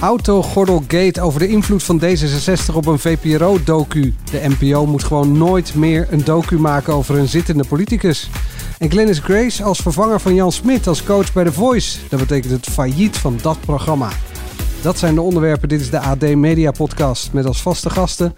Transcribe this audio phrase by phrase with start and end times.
[0.00, 4.14] Autogordelgate over de invloed van D66 op een VPRO-docu.
[4.30, 8.30] De NPO moet gewoon nooit meer een docu maken over een zittende politicus.
[8.78, 11.98] En Glennis Grace als vervanger van Jan Smit als coach bij The Voice.
[12.08, 14.08] Dat betekent het failliet van dat programma.
[14.82, 15.68] Dat zijn de onderwerpen.
[15.68, 18.34] Dit is de AD Media Podcast met als vaste gasten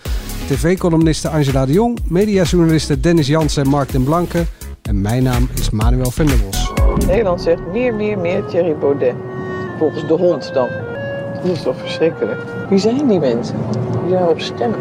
[0.48, 4.44] tv-columniste Angela de Jong, mediajournalisten Dennis Jansen en Mark den Blanke.
[4.82, 6.72] En mijn naam is Manuel Venderbos.
[7.06, 9.14] Nederland zegt meer, meer, meer Thierry Baudet.
[9.78, 10.68] Volgens de hond dan.
[11.42, 12.40] Dat is toch verschrikkelijk.
[12.68, 13.56] Wie zijn die mensen
[14.02, 14.78] die daarop stemmen?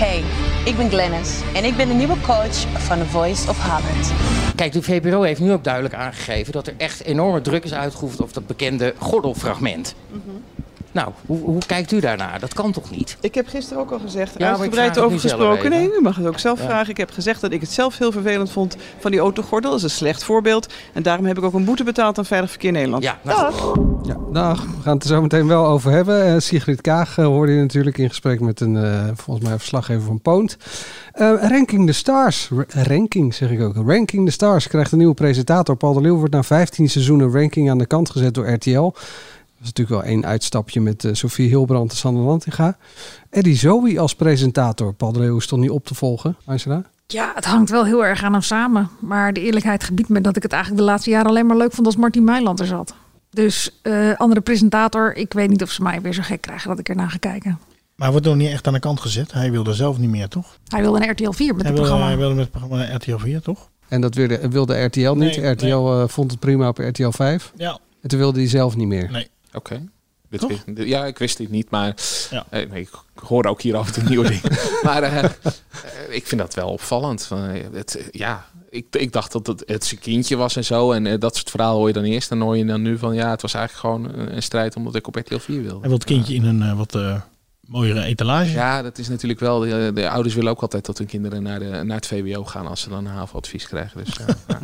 [0.00, 0.22] Hey,
[0.64, 4.12] ik ben Glennis en ik ben de nieuwe coach van The Voice of Holland.
[4.54, 8.20] Kijk, de VPRO heeft nu ook duidelijk aangegeven dat er echt enorme druk is uitgeoefend
[8.20, 9.94] op dat bekende gordelfragment.
[10.92, 12.40] Nou, hoe, hoe kijkt u daarnaar?
[12.40, 13.16] Dat kan toch niet?
[13.20, 15.70] Ik heb gisteren ook al gezegd, maar ik uitgebreid vraag het over gesproken.
[15.70, 16.64] Nee, u mag het ook zelf Ja.
[16.64, 16.88] vragen.
[16.90, 19.70] Ik heb gezegd dat ik het zelf heel vervelend vond van die autogordel.
[19.70, 20.72] Dat is een slecht voorbeeld.
[20.92, 23.02] En daarom heb ik ook een boete betaald aan Veilig Verkeer Nederland.
[23.02, 23.52] Ja, nou,
[24.02, 24.62] Ja, dag.
[24.64, 26.24] We gaan het er zo meteen wel over hebben.
[26.26, 29.58] Eh, Sigrid Kaag eh, hoorde je natuurlijk in gesprek met een, eh, volgens mij, een
[29.58, 30.56] verslaggever van Poont.
[31.12, 32.48] Eh, Ranking the Stars.
[32.54, 33.74] Ra- ranking, zeg ik ook.
[33.86, 35.76] Ranking the Stars krijgt een nieuwe presentator.
[35.76, 38.92] Paul de Leeuw wordt na 15 seizoenen ranking aan de kant gezet door RTL.
[39.60, 42.76] Dat is natuurlijk wel één uitstapje met eh, Sofie Hilbrand en Sander Lantinga.
[43.30, 44.94] Eddie Zoe als presentator.
[44.94, 46.82] Paul de is toch niet op te volgen, Angela?
[47.06, 48.88] Ja, het hangt wel heel erg aan hem samen.
[49.00, 51.72] Maar de eerlijkheid gebiedt me dat ik het eigenlijk de laatste jaren alleen maar leuk
[51.72, 52.94] vond als Martin Meiland er zat.
[53.30, 56.78] Dus eh, andere presentator, ik weet niet of ze mij weer zo gek krijgen dat
[56.78, 57.50] ik ernaar ga kijken.
[57.94, 59.32] Maar hij wordt nog niet echt aan de kant gezet.
[59.32, 60.58] Hij wilde zelf niet meer, toch?
[60.68, 62.06] Hij wil een RTL 4 met Hij het wilde, programma.
[62.06, 63.68] hij wilde met het programma RTL 4, toch?
[63.88, 65.36] En dat wilde, wilde RTL niet.
[65.36, 67.52] Nee, RTL eh, vond het prima op RTL 5.
[67.56, 67.78] Ja.
[68.02, 69.10] En toen wilde hij zelf niet meer.
[69.10, 69.28] Nee.
[69.52, 69.88] Oké.
[70.28, 71.94] Dit dit- ja, ik wist dit niet, maar
[72.30, 72.46] Ja.
[72.50, 74.58] eh, nee, ik hoor ook hier af en toe nieuwe dingen.
[74.82, 75.30] Maar eh, eh,
[76.08, 77.28] ik vind dat wel opvallend.
[77.72, 80.92] Het, ja, ik, ik dacht dat het, het zijn kindje was en zo.
[80.92, 82.28] En eh, dat soort verhalen hoor je dan eerst.
[82.28, 85.06] Dan hoor je dan nu van, ja, het was eigenlijk gewoon een, strijd omdat ik
[85.06, 85.80] op RTL 4 wilde.
[85.80, 86.98] Wil het kindje in een wat
[87.60, 88.50] mooiere etalage.
[88.52, 89.60] Ja, dat is natuurlijk wel.
[89.60, 92.66] De, de ouders willen ook altijd dat hun kinderen naar, de, naar het VWO gaan
[92.66, 94.04] als ze dan een HAVO-advies krijgen.
[94.04, 94.58] Dus, ja.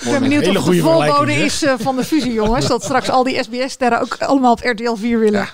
[0.00, 2.66] Ik ben benieuwd of het de voorbode is eh, van de fusie, jongens.
[2.76, 5.48] Dat straks al die SBS-sterren ook allemaal op RTL 4 willen.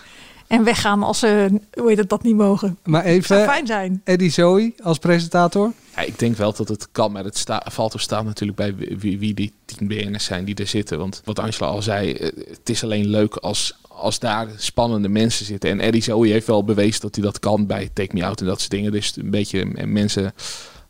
[0.47, 2.79] En weggaan als ze, hoe heet het, dat niet mogen.
[2.85, 4.01] Maar zou even, fijn zijn.
[4.05, 5.73] Eddie Zoe als presentator.
[5.97, 8.75] Ja, ik denk wel dat het kan, maar het sta, valt of staat natuurlijk bij
[8.99, 10.99] wie, wie die tien BN'ers zijn die er zitten.
[10.99, 15.47] Want wat Angela al zei, eh, het is alleen leuk als, als daar spannende mensen
[15.47, 15.71] zitten.
[15.71, 18.47] En Eddie Zoe heeft wel bewezen dat hij dat kan bij Take Me Out en
[18.47, 18.93] dat soort dingen.
[18.93, 20.35] Dus een beetje mensen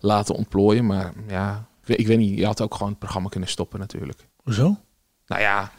[0.01, 0.87] laten ontplooien.
[0.87, 3.79] Maar ja, ik weet- ik weet niet, je had ook gewoon het programma kunnen stoppen
[3.79, 4.29] natuurlijk.
[4.43, 4.77] Hoezo?
[5.27, 5.73] Nou ja,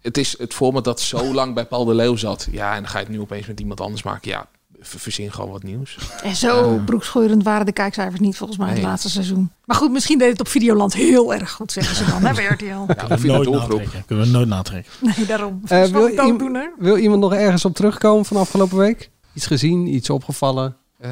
[0.00, 2.48] het is het format dat zo lang bij Paul de Leeuw zat.
[2.50, 4.30] Ja, en dan ga je het nu opeens met iemand anders maken.
[4.30, 4.46] Ja,
[4.80, 5.98] ver- verzin gewoon wat nieuws.
[6.22, 9.52] En zo broekscheurend waren de kijkcijfers niet volgens mij het laatste seizoen.
[9.64, 12.44] Maar goed, misschien deed het op Videoland heel erg goed, zeggen ze dan, hè, bij
[12.54, 12.64] RTL.
[12.64, 14.04] Ja, Kunnen of we nooit natrekken.
[14.06, 14.92] Kunnen we nooit natrekken.
[15.00, 15.60] Nee, daarom.
[15.64, 16.72] Uh, wil, wil iem- dooddoener.
[16.78, 19.10] wil iemand nog ergens op terugkomen van afgelopen week?
[19.34, 20.76] Iets gezien, iets opgevallen?
[20.98, 21.10] Eh,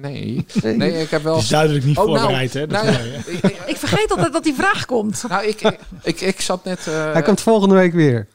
[0.00, 0.46] nee.
[0.62, 1.34] nee, ik heb wel...
[1.34, 2.66] Het is duidelijk niet Oh, nou, voorbereid, hè?
[2.66, 5.24] Dat nou, ik, ik- vergeet altijd dat die vraag komt.
[5.28, 6.86] nou, ik, ik, ik, ik zat net...
[6.86, 8.26] eh, Hij komt volgende week weer.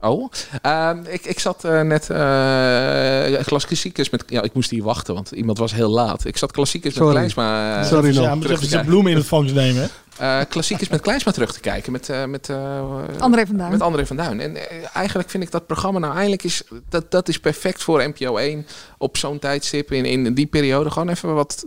[0.00, 0.30] Oh,
[0.62, 4.24] Ehm, ik, ik zat eh, net eh klassiekers met...
[4.26, 6.24] Ja, ik moest hier wachten, want iemand was heel laat.
[6.24, 7.08] Ik zat klassiekers met.
[7.10, 7.80] Kleinsma...
[7.80, 8.24] eh, Sorry nog.
[8.24, 9.88] Ja, moet terug even zijn bloemen in het vangst nemen?
[10.18, 11.92] Eh, klassiekers met Kleinsma terug te kijken.
[11.92, 12.80] Met, eh, met, eh,
[13.18, 13.70] André van Duin.
[13.70, 14.40] Met André van Duin.
[14.40, 14.56] En
[14.94, 16.62] eigenlijk vind ik dat programma nou eindelijk is...
[16.88, 18.66] Dat, dat is perfect voor NPO 1
[18.98, 20.90] op zo'n tijdstip in, in die periode.
[20.90, 21.66] Gewoon even wat...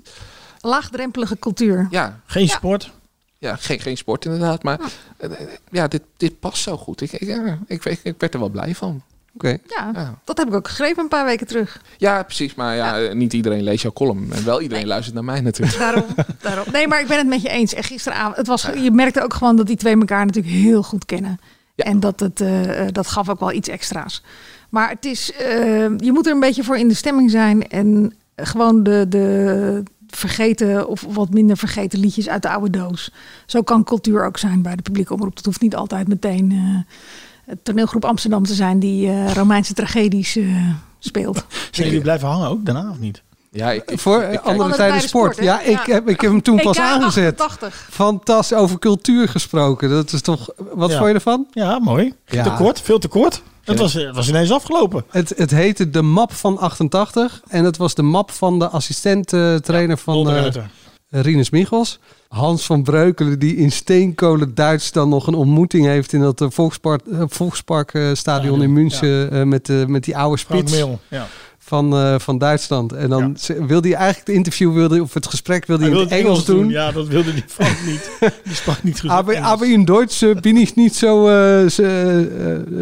[0.61, 1.87] Laagdrempelige cultuur.
[1.89, 2.91] Ja, Geen sport.
[3.39, 4.63] Ja geen, geen sport inderdaad.
[4.63, 4.79] Maar
[5.17, 5.29] eh,
[5.71, 7.01] ja, dit, dit past zo goed.
[7.01, 9.01] Ik, ik, ja, ik, ik, ik werd er wel blij van.
[9.33, 9.47] Oké.
[9.67, 10.19] Ja, Ja.
[10.23, 11.81] dat heb ik ook geschreven een paar weken terug.
[11.97, 12.55] Ja, precies.
[12.55, 14.33] Maar ja, niet iedereen leest jouw column.
[14.33, 15.77] En wel iedereen luistert naar mij natuurlijk.
[15.85, 16.05] Daarom,
[16.41, 16.65] daarom.
[16.71, 17.73] Nee, maar ik ben het met je eens.
[17.73, 21.05] En gisteravond, het was, je merkte ook gewoon dat die twee elkaar natuurlijk heel goed
[21.05, 21.39] kennen.
[21.75, 21.85] Ja.
[21.85, 24.23] En dat, het, eh, eh, dat gaf ook wel iets extra's.
[24.69, 27.67] Maar het is, eh, je moet er een beetje voor in de stemming zijn.
[27.67, 29.83] En gewoon de, de
[30.15, 33.11] vergeten of wat minder vergeten liedjes uit de oude doos.
[33.45, 35.35] Zo kan cultuur ook zijn bij de publieke omroep.
[35.35, 36.93] Het hoeft niet altijd meteen eh,
[37.45, 40.45] het toneelgroep Amsterdam te zijn die eh, Romeinse tragedies eh,
[40.99, 41.45] speelt.
[41.71, 43.21] Zijn jullie blijven hangen ook daarna of niet?
[43.51, 45.37] Ja, ik, ik, Voor ik andere tijden sport.
[45.37, 45.93] ja, ik Ja.
[45.93, 47.41] heb, ik heb hem toen pas EK aangezet.
[47.41, 47.87] 88.
[47.91, 49.89] Fantastisch over cultuur gesproken.
[49.89, 50.49] Dat is toch.
[50.73, 50.95] Wat Ja.
[50.97, 51.47] vond je ervan?
[51.51, 52.13] Ja, mooi.
[52.25, 52.43] Ja.
[52.43, 53.41] Te kort, veel te kort.
[53.69, 55.03] Het was, het was ineens afgelopen.
[55.09, 59.97] Het, het heette de map van 88 en het was de map van de assistent-trainer
[59.97, 60.69] van eh Ruiter.
[61.09, 61.99] Rinus Michels.
[62.27, 66.47] Hans van Breukelen die in steenkolen Duits dan nog een ontmoeting heeft in dat eh,
[66.49, 71.27] Volkspark, eh, Volksparkstadion in München eh, met, met die oude Frank spits Meel, ja.
[71.69, 72.93] Van, eh, van Duitsland.
[72.93, 73.37] En dan
[73.67, 76.25] wilde hij eigenlijk het interview wilde, of het gesprek wilde hij Hij in wilde het
[76.25, 76.69] Engels doen.
[76.69, 78.09] Ja, dat wilde die Frank niet.
[78.43, 79.49] Die sprak niet goed Aber, Engels.
[79.51, 81.67] aber in Duits eh, bin ich niet zo eh,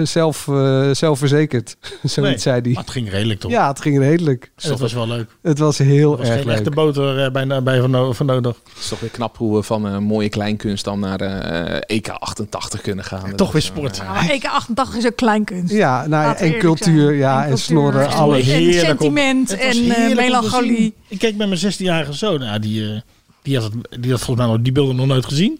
[0.03, 0.47] zelf,
[0.91, 1.75] zelfverzekerd.
[2.03, 2.71] Zoiets Nee, zei hij.
[2.71, 3.51] maar het ging redelijk toch?
[3.51, 4.51] Ja, het ging redelijk.
[4.57, 5.29] En dat was wel leuk.
[5.41, 6.55] Het was heel Er was erg geen leuk.
[6.55, 8.55] echte boter eh, bij, bij van, van nodig.
[8.73, 12.07] Het is toch weer knap hoe we van een mooie kleinkunst dan naar eh, EK
[12.09, 13.35] 88 kunnen gaan.
[13.35, 13.99] Toch weer sport.
[13.99, 15.73] eh, Maar EK88 is ook kleinkunst.
[15.73, 18.45] Ja, nou, en cultuur, ja, en, cultuur, snorren, en- alles.
[18.85, 20.93] Sentiment en eh, melancholie.
[21.07, 22.41] Ik keek met mijn 16-jarige zoon.
[22.41, 22.99] Ja, die, eh,
[23.41, 25.59] die, had het, die had volgens mij nog die beelden nog nooit gezien.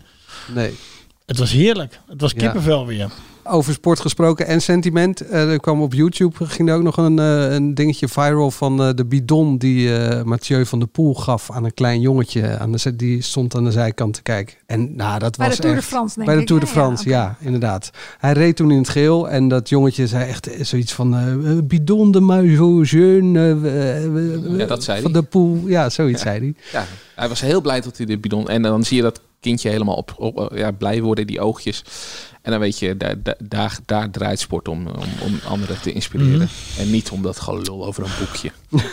[0.53, 0.75] Nee.
[1.25, 1.99] Het was heerlijk.
[2.07, 2.37] Het was Ja.
[2.37, 3.11] kippenvel weer.
[3.49, 5.21] Over sport gesproken en sentiment.
[5.21, 8.81] Eh, er kwam op YouTube ging er ook nog een, eh, een dingetje viral van
[8.83, 12.57] eh, de bidon die eh, Mathieu van der Poel gaf aan een klein jongetje.
[12.57, 14.55] Aan de, die stond aan de zijkant te kijken.
[14.65, 16.67] En nou, dat Bij was de Tour de France, denk Bij de ik, Tour de?
[16.67, 17.91] Ja, France, ja, inderdaad.
[18.17, 22.11] Hij reed toen in het geel en dat jongetje zei echt zoiets van eh, bidon
[22.11, 23.57] de maillot jeune.
[24.57, 25.21] Ja, dat zei Van hij.
[25.21, 26.53] de Poel, ja, zoiets zei hij.
[26.71, 26.85] Ja,
[27.15, 28.47] hij was heel blij dat hij de bidon...
[28.47, 31.83] En dan zie je dat kindje helemaal op, op ja, blij worden, die oogjes.
[32.41, 36.49] En dan weet je, daar, daar, daar, draait sport om, om, om anderen te inspireren.
[36.71, 36.79] Mhm.
[36.81, 38.51] En niet om dat gelul over een boekje.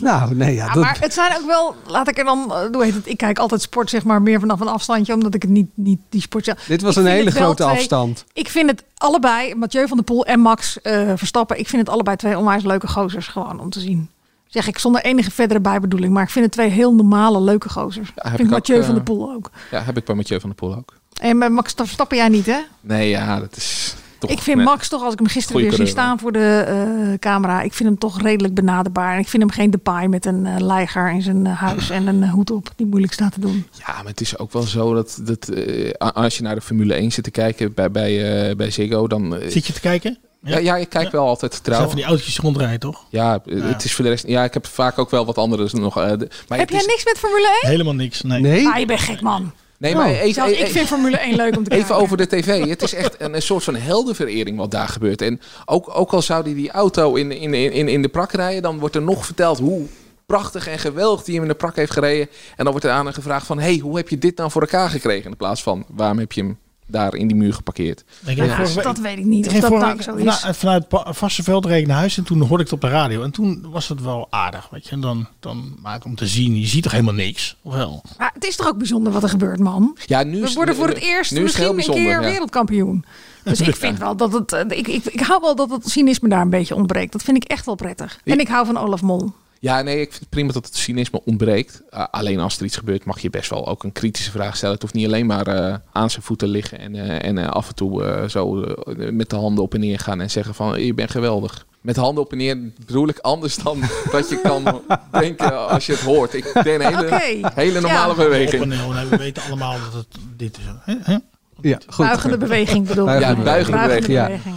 [0.00, 2.66] Nou, nee, ja, Ja, dat, maar het zijn ook wel, laat ik er dan, eh,
[2.72, 5.42] hoe heet het, ik kijk altijd sport zeg maar meer vanaf een afstandje, omdat ik
[5.42, 6.58] het niet, niet die sport zelf.
[6.64, 8.24] dit was Ik een hele grote twee- afstand.
[8.32, 11.90] Ik vind het allebei, Mathieu van der Poel en Max eh, Verstappen, ik vind het
[11.90, 14.10] allebei twee onwijs leuke gozers gewoon om te zien.
[14.50, 18.08] Zeg ik zonder enige verdere bijbedoeling, maar ik vind het twee heel normale, leuke gozers.
[18.08, 19.50] ik heb vind ik Mathieu eh, van der Poel ook.
[19.70, 20.94] Ja, heb ik bij Mathieu van der Poel ook.
[21.20, 22.58] En met Max Verstappen jij niet, hè?
[22.80, 24.30] Nee, ja, dat is toch...
[24.30, 24.66] ik vind nee.
[24.66, 27.88] Max toch, als ik hem gisteren weer zie staan voor de eh, camera, ik vind
[27.88, 29.14] hem toch redelijk benaderbaar.
[29.14, 32.06] En ik vind hem geen Depay met een eh leiger in zijn eh, huis en
[32.06, 33.66] een eh, hoed op, die moeilijk staat te doen.
[33.86, 36.94] Ja, maar het is ook wel zo dat, dat eh, als je naar de Formule
[36.94, 39.36] 1 zit te kijken bij, bij, eh, bij Ziggo, dan...
[39.36, 40.18] eh, Zit je te kijken?
[40.42, 41.76] Ja, ja, ik kijk wel altijd trouw.
[41.76, 43.04] zijn van die autootjes rondrijden, toch?
[43.08, 44.26] Ja, eh, het is voor de rest...
[44.26, 45.98] Ja, ik heb vaak ook wel wat andere nog...
[45.98, 47.70] eh, de- maar Heb jij is- niks met Formule 1?
[47.70, 48.22] Helemaal niks.
[48.22, 48.40] Nee.
[48.40, 48.66] Nee?
[48.68, 49.52] Ah, je bent gek, man.
[49.78, 50.16] Nee, maar Oh.
[50.20, 52.04] even, Zelfs ik even- vind Formule 1 leuk om te Even kijken.
[52.04, 52.68] over de tv.
[52.68, 55.22] Het is echt een, een soort van heldenverering wat daar gebeurt.
[55.22, 58.62] En ook, ook al zou die die auto in, in, in, in de prak rijden,
[58.62, 59.86] dan wordt er nog verteld hoe
[60.26, 62.28] prachtig en geweldig die hem in de prak heeft gereden.
[62.56, 64.60] En dan wordt er aan hem gevraagd van, hey, hoe heb je dit nou voor
[64.62, 65.30] elkaar gekregen?
[65.30, 66.58] In plaats van, waarom heb je hem
[66.92, 68.04] daar in die muur geparkeerd?
[68.26, 69.46] Ik Ja, dat weet ik niet.
[69.46, 70.38] ik Of dat vorige nou zo is.
[70.40, 70.84] vana- vanuit
[71.16, 73.22] Varsseveld reed ik naar huis en toen hoorde ik het op de radio.
[73.22, 74.90] En toen was het wel aardig, weet je.
[74.90, 77.56] En dan, dan maak om te zien, je ziet toch helemaal niks?
[77.62, 78.02] Of wel?
[78.18, 79.96] Maar het is toch ook bijzonder wat er gebeurt, man?
[80.06, 82.10] Ja, nu We is- worden voor nu- het eerst nu is het misschien een keer
[82.22, 82.28] ja.
[82.30, 83.04] wereldkampioen.
[83.44, 84.52] Dus ik vind wel dat het...
[84.52, 87.12] eh, Ik, ik, ik hou wel dat het cynisme daar een beetje ontbreekt.
[87.12, 88.20] Dat vind ik echt wel prettig.
[88.24, 89.32] En ik hou van Olaf Mol.
[89.62, 91.82] Ja, nee, ik vind het prima dat het cynisme ontbreekt.
[91.94, 94.74] Uh, alleen als er iets gebeurt mag je best wel ook een kritische vraag stellen.
[94.74, 97.74] Het hoeft niet alleen maar uh, aan zijn voeten liggen en, uh, en af en
[97.74, 98.64] toe zo
[98.96, 101.66] met de handen op en neer gaan en zeggen van je bent geweldig.
[101.80, 103.80] Met de handen op en neer bedoel ik anders dan
[104.12, 106.34] dat je kan denken als je het hoort.
[106.34, 108.22] Ik deed een hele, hele normale Ja.
[108.22, 108.62] beweging.
[108.62, 110.94] Op en neer, we weten allemaal dat het dit is.
[110.98, 111.16] Hè?
[111.60, 112.06] Ja, goed.
[112.06, 113.20] Buigende beweging bedoel ik.
[113.20, 114.12] Ja, buigende beweging.
[114.12, 114.24] Ja.
[114.24, 114.54] beweging.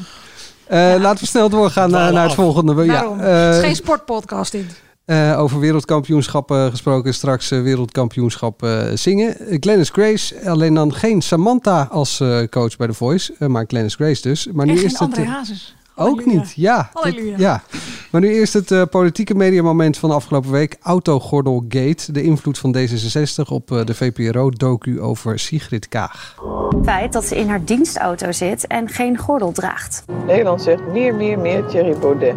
[0.68, 2.84] Eh, Laten we snel doorgaan naar, naar het volgende.
[2.84, 4.82] Ja, eh, het is geen sportpodcast dit.
[5.06, 7.14] Eh, over wereldkampioenschappen gesproken.
[7.14, 9.36] Straks eh, wereldkampioenschap eh, zingen.
[9.40, 13.48] Uh, Glennis Grace, alleen dan geen Samantha als eh, coach bij The Voice.
[13.48, 14.48] maar Glennis Grace dus.
[14.54, 15.18] Maar nu En is geen het...
[15.18, 15.76] André Hazes.
[15.96, 16.40] Ook Halleluja.
[16.40, 16.90] niet, ja.
[17.38, 17.64] Ja.
[18.12, 20.78] Maar nu eerst het eh, politieke mediamoment van de afgelopen week.
[20.82, 22.12] Autogordelgate.
[22.12, 26.36] De invloed van D66 op eh, de VPRO-docu over Sigrid Kaag.
[26.70, 30.04] Het feit dat ze in haar dienstauto zit en geen gordel draagt.
[30.26, 32.36] Nederland zegt meer, meer, meer Thierry Baudet.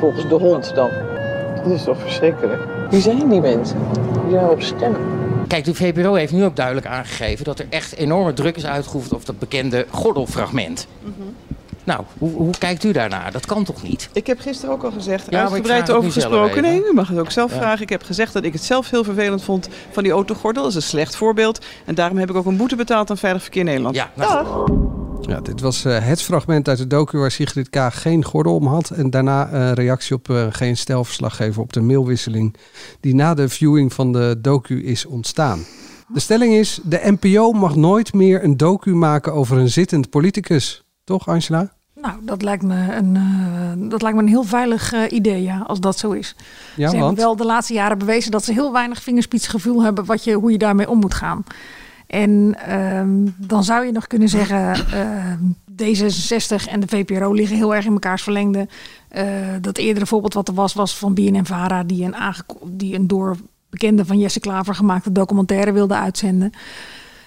[0.00, 0.90] Volgens de hond dan.
[1.64, 2.62] Dat is toch verschrikkelijk.
[2.90, 3.78] Wie zijn die mensen
[4.28, 5.00] die daarop stemmen?
[5.48, 9.12] Kijk, de VPRO heeft nu ook duidelijk aangegeven dat er echt enorme druk is uitgeoefend
[9.12, 10.86] op dat bekende gordelfragment.
[11.84, 13.32] Nou, hoe, hoe kijkt u daarnaar?
[13.32, 14.08] Dat kan toch niet?
[14.12, 16.62] Ik heb gisteren ook al gezegd, Ja, uitgebreid over gesproken.
[16.62, 17.56] Nee, u mag het ook zelf Ja.
[17.56, 17.82] vragen.
[17.82, 20.62] Ik heb gezegd dat ik het zelf heel vervelend vond van die autogordel.
[20.62, 21.64] Dat is een slecht voorbeeld.
[21.84, 23.94] En daarom heb ik ook een boete betaald aan Veilig Verkeer Nederland.
[23.94, 24.64] Ja, nou, Dag.
[25.28, 28.66] Ja, dit was eh, het fragment uit de docu waar Sigrid Kaag geen gordel om
[28.66, 28.90] had.
[28.90, 32.56] En daarna eh, reactie op eh, geen stelverslaggever op de mailwisseling
[33.00, 35.64] die na de viewing van de docu is ontstaan.
[36.08, 40.84] De stelling is, de NPO mag nooit meer een docu maken over een zittend politicus.
[41.04, 41.73] Toch Angela?
[42.04, 45.58] Nou, dat lijkt me een, eh, dat lijkt me een heel veilig eh, idee, ja,
[45.58, 46.36] als dat zo is.
[46.76, 50.24] Ja, ze hebben wel de laatste jaren bewezen dat ze heel weinig vingerspitsgevoel hebben wat
[50.24, 51.44] je, hoe je daarmee om moet gaan.
[52.06, 55.38] En ehm, dan zou je nog kunnen zeggen, ehm,
[55.82, 58.68] D66 en de VPRO liggen heel erg in mekaars verlengde.
[59.60, 61.84] Dat eerdere voorbeeld wat er was, was van BNN-Vara...
[61.84, 62.14] die een,
[62.64, 63.36] die een door
[63.70, 66.52] bekende van Jesse Klaver gemaakte documentaire wilde uitzenden.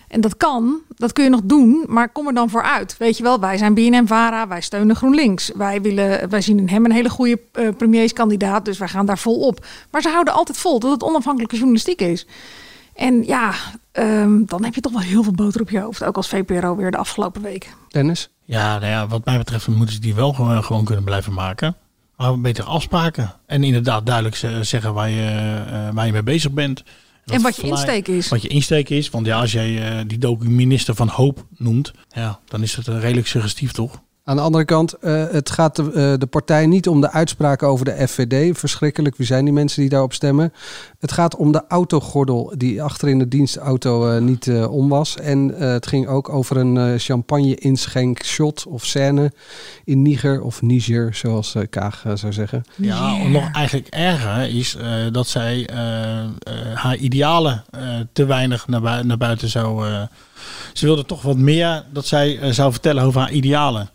[0.07, 2.97] En dat kan, dat kun je nog doen, maar kom er dan voor uit.
[2.97, 5.51] Weet je wel, wij zijn BNM-Vara, wij steunen GroenLinks.
[5.55, 9.17] Wij, willen, wij zien in hem een hele goede uh, premierskandidaat, dus wij gaan daar
[9.17, 9.65] vol op.
[9.91, 12.27] Maar ze houden altijd vol dat het onafhankelijke journalistiek is.
[12.95, 13.53] En ja,
[13.93, 16.03] um, dan heb je toch wel heel veel boter op je hoofd.
[16.03, 17.73] Ook als VPRO weer de afgelopen week.
[17.87, 18.29] Dennis?
[18.43, 21.75] Ja, nou ja, wat mij betreft moeten ze die wel gewoon, gewoon kunnen blijven maken.
[22.17, 23.33] Maar beter afspraken.
[23.45, 26.83] En inderdaad duidelijk zeggen waar je, uh, waar je mee bezig bent.
[27.27, 28.27] En wat je insteek is.
[28.27, 29.10] Wat je insteek is.
[29.10, 33.27] Want ja, als jij uh, die docu-minister van Hoop noemt, ja, dan is het redelijk
[33.27, 34.01] suggestief toch?
[34.27, 37.67] Aan de andere kant, uh, het gaat de, uh, de, partij niet om de uitspraken
[37.67, 38.57] over de FVD.
[38.57, 40.53] Verschrikkelijk, wie zijn die mensen die daarop stemmen?
[41.00, 45.17] Het gaat om de autogordel die achter in de dienstauto uh, niet om was.
[45.17, 49.31] En het ging ook over een champagne-inschenk shot of scène
[49.84, 52.63] in Niger of Niger, zoals Kaag zou zeggen.
[52.75, 53.31] Ja, yeah.
[53.31, 54.77] nog eigenlijk erger is
[55.12, 55.69] dat zij
[56.74, 57.63] haar idealen
[58.13, 59.86] te weinig naar, bui naar buiten zou...
[60.74, 63.89] ze wilde toch wat meer dat zij zou vertellen over haar idealen.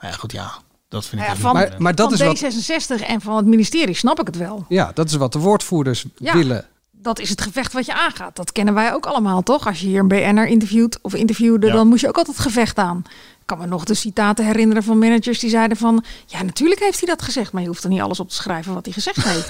[0.00, 0.52] Nou ja, goed, ja.
[0.88, 3.00] Dat vind ik ja, van, maar, maar dat van is D66 wat...
[3.00, 4.64] en van het ministerie snap ik het wel.
[4.68, 6.66] Ja, dat is wat de woordvoerders ja, willen.
[6.90, 8.36] Dat is het gevecht wat je aangaat.
[8.36, 9.66] Dat kennen wij ook allemaal, toch?
[9.66, 11.72] Als je hier een BN'er interviewt of interviewde, ja.
[11.72, 13.02] dan moet je ook altijd gevecht aan.
[13.48, 16.04] Ik kan me nog de citaten herinneren van managers die zeiden van...
[16.26, 18.74] ja, natuurlijk heeft hij dat gezegd, maar je hoeft er niet alles op te schrijven
[18.74, 19.48] wat hij gezegd heeft.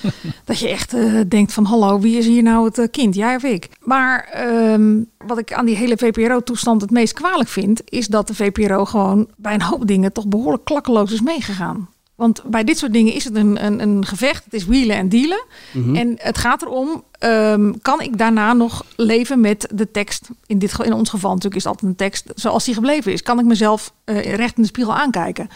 [0.44, 3.14] dat je echt uh, denkt van, hallo, wie is hier nou het uh, kind?
[3.14, 3.68] Jij of ik?
[3.80, 7.82] Maar um, wat ik aan die hele VPRO-toestand het meest kwalijk vind...
[7.84, 11.88] is dat de VPRO gewoon bij een hoop dingen toch behoorlijk klakkeloos is meegegaan.
[12.20, 14.44] Want bij dit soort dingen is het een, een, een gevecht.
[14.44, 15.44] Het is wielen en dealen.
[15.72, 15.96] Mm -hmm.
[15.96, 20.28] En het gaat erom, um, kan ik daarna nog leven met de tekst?
[20.46, 23.22] In, dit, in ons geval natuurlijk is het altijd een tekst zoals die gebleven is.
[23.22, 25.48] Kan ik mezelf uh, recht in de spiegel aankijken?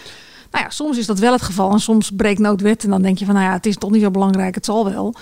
[0.50, 1.73] Nou ja, soms is dat wel het geval.
[1.73, 2.85] En soms breekt noodwet.
[2.85, 4.54] En dan denk je van, nou ja, het is toch niet zo belangrijk.
[4.54, 5.14] Het zal wel.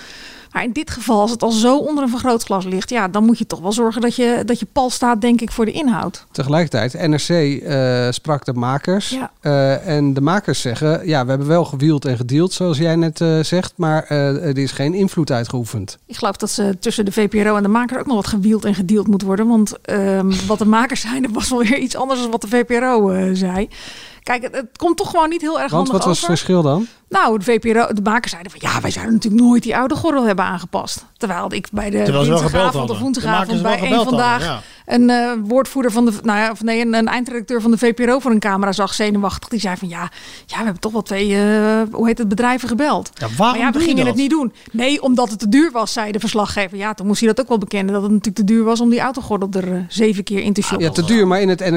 [0.52, 3.38] Maar in dit geval, als het al zo onder een vergrootglas ligt, ja, dan moet
[3.38, 6.26] je toch wel zorgen dat je, dat je pal staat, denk ik, voor de inhoud.
[6.30, 9.08] Tegelijkertijd, NRC uh, sprak de makers.
[9.08, 9.30] Ja.
[9.42, 13.20] Uh, en de makers zeggen, ja, we hebben wel gewield en gedeeld, zoals jij net
[13.20, 15.98] uh, zegt, maar er is geen invloed uitgeoefend.
[16.06, 18.74] Ik geloof dat ze tussen de VPRO en de makers ook nog wat gewield en
[18.74, 19.48] gedeeld moet worden.
[19.48, 23.28] Want um, wat de makers zeiden was wel weer iets anders dan wat de VPRO
[23.34, 23.68] zei.
[24.22, 26.62] Kijk, het, het, komt toch gewoon niet heel erg Want handig wat was het verschil
[26.62, 26.86] dan?
[27.12, 30.24] Nou, de VPRO, de makers zeiden van ja, wij zouden natuurlijk nooit die oude gordel
[30.24, 31.04] hebben aangepast.
[31.16, 34.94] Terwijl ik bij de dinsdagavond of woensdagavond bij één vandaag hadden, ja.
[34.94, 38.18] een uh, woordvoerder van de, nou ja, of nee, een, een, eindredacteur van de VPRO
[38.18, 39.48] voor een camera zag zenuwachtig.
[39.48, 40.10] Die zei van ja,
[40.46, 43.10] ja, we hebben toch wel twee, uh, hoe heet het, bedrijven gebeld.
[43.14, 44.52] Ja, waarom maar ja, we gingen het niet doen.
[44.70, 46.78] Nee, omdat het te duur was, zei de verslaggever.
[46.78, 48.90] Ja, toen moest hij dat ook wel bekennen, dat het natuurlijk te duur was om
[48.90, 50.86] die autogordel er uh, zeven keer in te shoppen.
[50.86, 51.70] Ja, te duur, maar in het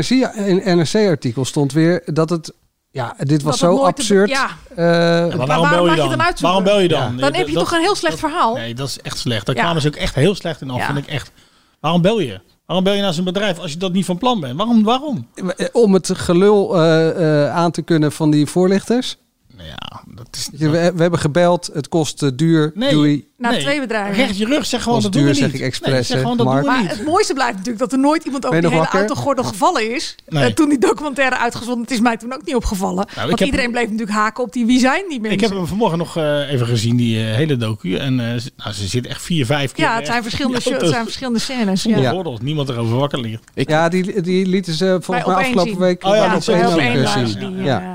[0.64, 2.54] NRC-artikel stond weer dat het
[2.96, 4.30] ja, dit was zo absurd.
[4.30, 4.50] Ja.
[4.78, 4.86] Uh,
[5.30, 6.34] ja, maar waarom, bel je dan?
[6.40, 7.16] waarom bel je dan?
[7.16, 7.22] Ja.
[7.22, 8.56] Dan heb je dat, toch een heel slecht dat, verhaal.
[8.56, 9.46] Nee, dat is echt slecht.
[9.46, 10.86] Daar kwamen ze ook echt heel slecht in af.
[10.86, 11.32] Vind ik echt.
[11.80, 12.40] Waarom bel je?
[12.66, 14.58] Waarom bel je naar zo'n bedrijf als je dat niet van plan bent?
[14.58, 14.84] Waarom?
[14.84, 15.28] waarom?
[15.72, 19.18] Om het gelul uh, uh, aan te kunnen van die voorlichters.
[19.58, 20.50] Ja, dat is...
[20.52, 23.28] We, we, hebben gebeld, het kost uh, duur, nee, doei.
[23.38, 23.60] Nee.
[23.60, 24.16] twee bedrijven.
[24.16, 25.56] Recht je rug, zeg gewoon dat duur, doen we zeg niet.
[25.56, 26.62] ik expres, nee, zeg gewoon, dat Mark.
[26.64, 26.98] doen we Maar niet.
[26.98, 29.00] het mooiste blijft natuurlijk dat er nooit iemand over die hele wakker?
[29.00, 30.16] autogordel gevallen is.
[30.28, 30.48] Nee.
[30.50, 33.08] Uh, toen die documentaire uitgezonden, het is mij toen ook niet opgevallen.
[33.16, 35.40] Nou, Want heb- iedereen bleef natuurlijk haken op die wie zijn die mensen.
[35.40, 37.96] Ik heb hem vanmorgen nog eh, even gezien, die eh, hele docu.
[37.96, 39.86] En eh, ze- nou, ze zit echt vier, vijf keer.
[39.86, 41.82] ja, het zijn verschillende, in die het zijn verschillende scènes.
[41.82, 42.12] Zonder Ja.
[42.12, 43.44] gordels, niemand erover wakker ligt.
[43.54, 47.26] ja, die, die lieten ze volgens mij afgelopen week Oh ja, dat ook, eh.
[47.40, 47.95] Die, Ja.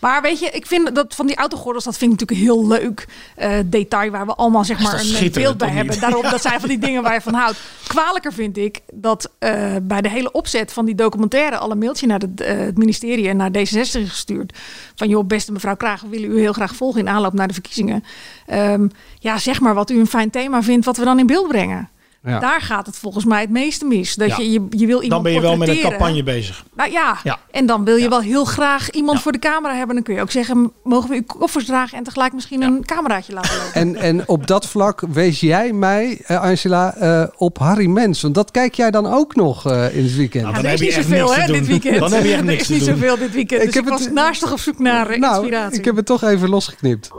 [0.00, 3.06] Maar weet je, ik vind dat van die autogordels, dat vind ik natuurlijk heel leuk.
[3.36, 6.00] eh, detail waar we allemaal zeg maar een beeld bij hebben.
[6.00, 7.58] Daarom, dat zijn van die dingen waar je van houdt.
[7.86, 12.06] Kwalijker vind ik dat eh, bij de hele opzet van die documentaire al een mailtje
[12.06, 14.58] naar de, eh, het ministerie en naar D66 is gestuurd.
[14.94, 17.54] Van joh, beste mevrouw Kraag, we willen u heel graag volgen in aanloop naar de
[17.54, 18.04] verkiezingen.
[18.46, 21.48] Ehm, ja, zeg maar wat u een fijn thema vindt, wat we dan in beeld
[21.48, 21.88] brengen.
[22.24, 22.38] Ja.
[22.38, 24.14] Daar gaat het volgens mij het meeste mis.
[24.14, 24.36] Dat Ja.
[24.38, 26.64] je, je, je wil iemand Dan ben je wel met een campagne bezig.
[26.76, 27.18] Nou ja.
[27.22, 27.38] Ja.
[27.50, 28.08] en dan wil je Ja.
[28.08, 29.22] wel heel graag iemand Ja.
[29.22, 29.94] voor de camera hebben.
[29.94, 33.32] Dan kun je ook zeggen, mogen we uw koffers dragen en tegelijk misschien een cameraatje
[33.32, 33.72] laten lopen.
[33.74, 38.22] En, en op dat vlak wees jij mij, eh, Angela, eh, op Harry Mens.
[38.22, 40.42] Want dat kijk jij dan ook nog eh, in het weekend.
[40.44, 41.56] Nou, Ja, dan er heb is je niet echt zoveel hè, doen.
[41.56, 41.98] dit weekend.
[41.98, 42.94] Dan heb je echt niks is te niet doen.
[42.96, 43.60] zoveel dit weekend.
[43.60, 45.78] Ik Dus heb ik was het- naastig op zoek naar nou, inspiratie.
[45.78, 47.10] ik heb het toch even losgeknipt.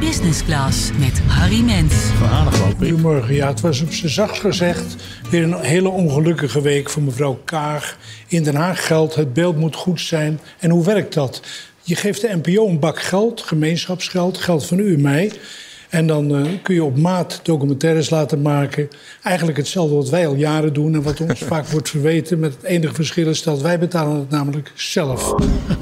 [0.00, 1.94] Business Class met Harry Mens.
[2.78, 3.34] Goedemorgen.
[3.34, 4.96] Ja, het was op zijn zachtst gezegd
[5.30, 7.98] weer een hele ongelukkige week voor mevrouw Kaag.
[8.28, 10.40] In Den Haag geldt, het beeld moet goed zijn.
[10.58, 11.42] En hoe werkt dat?
[11.82, 15.32] Je geeft de NPO een bak geld, gemeenschapsgeld, geld van u en mij.
[15.92, 18.88] En dan eh, kun je op maat documentaires laten maken.
[19.22, 22.38] Eigenlijk hetzelfde wat wij al jaren doen en wat ons vaak wordt verweten.
[22.38, 25.34] Met het enige verschil is dat wij betalen het namelijk zelf.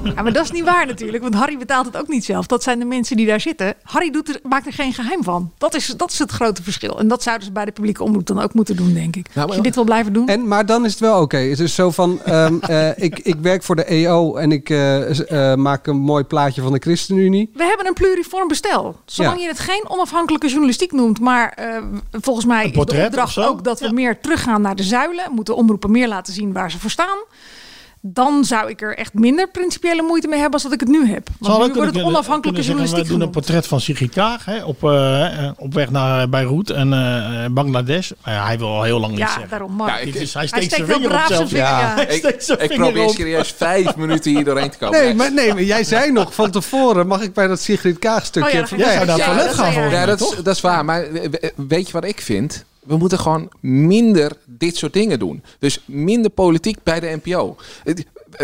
[0.04, 2.46] Ja, maar dat is niet waar natuurlijk, want Harry betaalt het ook niet zelf.
[2.46, 3.74] Dat zijn de mensen die daar zitten.
[3.82, 5.52] Harry doet er, maakt er geen geheim van.
[5.58, 6.98] Dat is, dat is het grote verschil.
[6.98, 9.26] En dat zouden ze bij de publieke omroep dan ook moeten doen, denk ik.
[9.34, 10.28] Als je dit wil blijven doen.
[10.28, 11.36] En, maar dan is het wel oké.
[11.38, 15.54] Het is zo van, ehm, eh, ik, ik werk voor de EO en ik eh,
[15.54, 17.50] maak een mooi plaatje van de ChristenUnie.
[17.54, 18.96] We hebben een pluriform bestel.
[19.04, 19.42] Zolang Ja.
[19.42, 23.80] je het geen onafhankelijke journalistiek noemt, maar eh, volgens mij is de opdracht ook dat
[23.80, 25.32] we meer teruggaan naar de zuilen.
[25.32, 27.18] Moeten omroepen meer laten zien waar ze voor staan.
[28.02, 31.06] Dan zou ik er echt minder principiële moeite mee hebben als dat ik het nu
[31.06, 31.28] heb.
[31.38, 34.64] Want Zou nu wordt het onafhankelijke We journalistiek doen een portret van Sigrid Kaag hè,
[34.64, 38.10] op, eh, eh, op weg naar Beirut en eh, Bangladesh.
[38.22, 39.48] Hij wil al heel lang niet Ja, zeggen.
[39.48, 39.82] daarom.
[39.86, 42.06] Ja, ik- Hij steekt steekt zijn vinger op ja.
[42.08, 43.14] Ik, probeer op.
[43.14, 45.00] serieus vijf minuten hier doorheen te komen.
[45.00, 48.24] Nee, maar, nee, maar jij zei nog van tevoren, mag ik bij dat Sigrid Kaag
[48.24, 48.48] stukje...
[48.62, 50.42] Oh ja, zou daar toilet gaan volgens Ja, dat is, toch?
[50.42, 50.84] dat is waar.
[50.84, 52.64] Maar we- we- weet je wat ik vind?
[52.86, 55.42] We moeten gewoon minder dit soort dingen doen.
[55.58, 57.56] Dus minder politiek bij de NPO.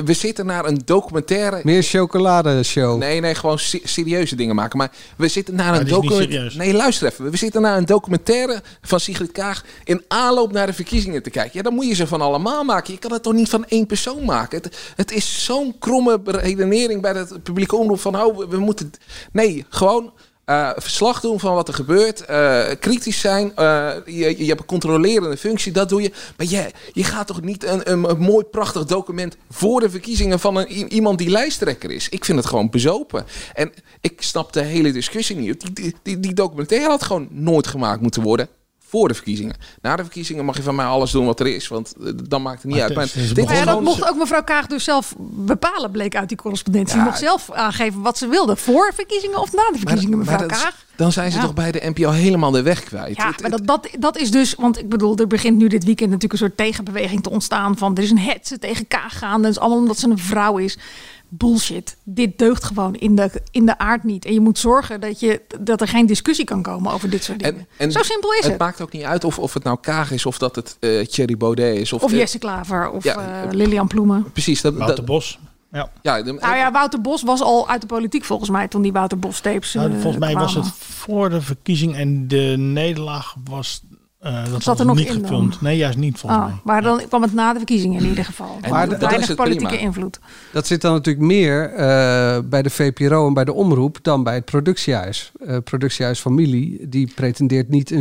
[0.04, 1.60] We zitten naar een documentaire.
[1.64, 2.98] Meer chocoladeshow.
[2.98, 4.78] Nee, nee, gewoon se- serieuze dingen maken.
[4.78, 6.56] Maar we zitten naar Maar een documentaire.
[6.56, 7.30] Nee, luister even.
[7.30, 11.52] We zitten naar een documentaire van Sigrid Kaag in aanloop naar de verkiezingen te kijken.
[11.54, 12.92] Ja, dan moet je ze van allemaal maken.
[12.92, 14.62] Je kan het toch niet van één persoon maken.
[14.62, 18.92] Het, het is zo'n kromme redenering bij het publieke omroep van, oh, we moeten.
[19.32, 20.12] Nee, gewoon.
[20.46, 22.24] Eh, verslag doen van wat er gebeurt.
[22.24, 23.56] eh, kritisch zijn.
[23.56, 26.12] eh, je, je hebt een controlerende functie, dat doe je.
[26.36, 30.56] Maar je, je gaat toch niet een, een, mooi, prachtig document voor de verkiezingen van
[30.56, 32.08] een, iemand die lijsttrekker is.
[32.08, 33.24] Ik vind het gewoon bezopen.
[33.54, 35.74] En ik snap de hele discussie niet.
[35.76, 38.48] Die, die, die documentaire had gewoon nooit gemaakt moeten worden.
[38.96, 39.54] Voor de verkiezingen.
[39.82, 41.68] Na de verkiezingen mag je van mij alles doen wat er is.
[41.68, 42.88] Want eh, dan maakt het niet Maar uit.
[42.88, 44.84] het Maar is- het is dit Maar ja, is dat mocht ook mevrouw Kaag dus
[44.84, 46.94] zelf bepalen, bleek uit die correspondentie.
[46.96, 47.02] Ja.
[47.02, 48.56] Ze mocht zelf aangeven wat ze wilde.
[48.56, 50.84] Voor verkiezingen of na de verkiezingen, mevrouw is- Kaag.
[50.96, 51.42] dan zijn ze Ja.
[51.42, 53.16] toch bij de NPO helemaal de weg kwijt.
[53.16, 56.10] Ja, maar dat, dat, dat is dus, want ik bedoel, er begint nu dit weekend
[56.10, 59.42] natuurlijk een soort tegenbeweging te ontstaan van er is een hetze tegen Kaag gaan.
[59.42, 60.78] Dat is allemaal omdat ze een vrouw is.
[61.28, 61.96] Bullshit.
[62.04, 64.24] Dit deugt gewoon in de, in de aard niet.
[64.24, 67.38] En je moet zorgen dat, je, dat er geen discussie kan komen over dit soort
[67.38, 67.66] dingen.
[67.76, 68.48] En Zo simpel is het.
[68.50, 68.58] het.
[68.60, 71.36] maakt ook niet uit of, of het nou Kaag is of dat het eh Thierry
[71.36, 71.92] Baudet is.
[71.92, 74.32] Of, Of Jesse Klaver of ja, eh, Lilian Ploemen.
[74.32, 74.60] Precies.
[74.60, 75.38] Dat, Wouter dat- Bos.
[75.72, 75.90] Ja.
[76.02, 78.92] Ja, de- Nou ja, Wouter Bos was al uit de politiek volgens mij toen die
[78.92, 83.34] Wouter Bos tapes Nou, eh, volgens mij was het voor de verkiezing en de nederlaag
[83.44, 83.82] was.
[84.26, 85.52] Eh dat Zat was er nog niet in dan?
[85.60, 86.56] Nee, juist niet volgens Oh, mij.
[86.64, 88.58] maar dan kwam het na de verkiezingen in ieder geval.
[88.60, 89.82] Maar Maar dat weinig politieke prima.
[89.82, 90.18] invloed.
[90.52, 94.34] Dat zit dan natuurlijk meer eh, bij de VPRO en bij de omroep dan bij
[94.34, 95.32] het productiehuis.
[95.46, 98.00] Eh productiehuis Familie, die pretendeert niet een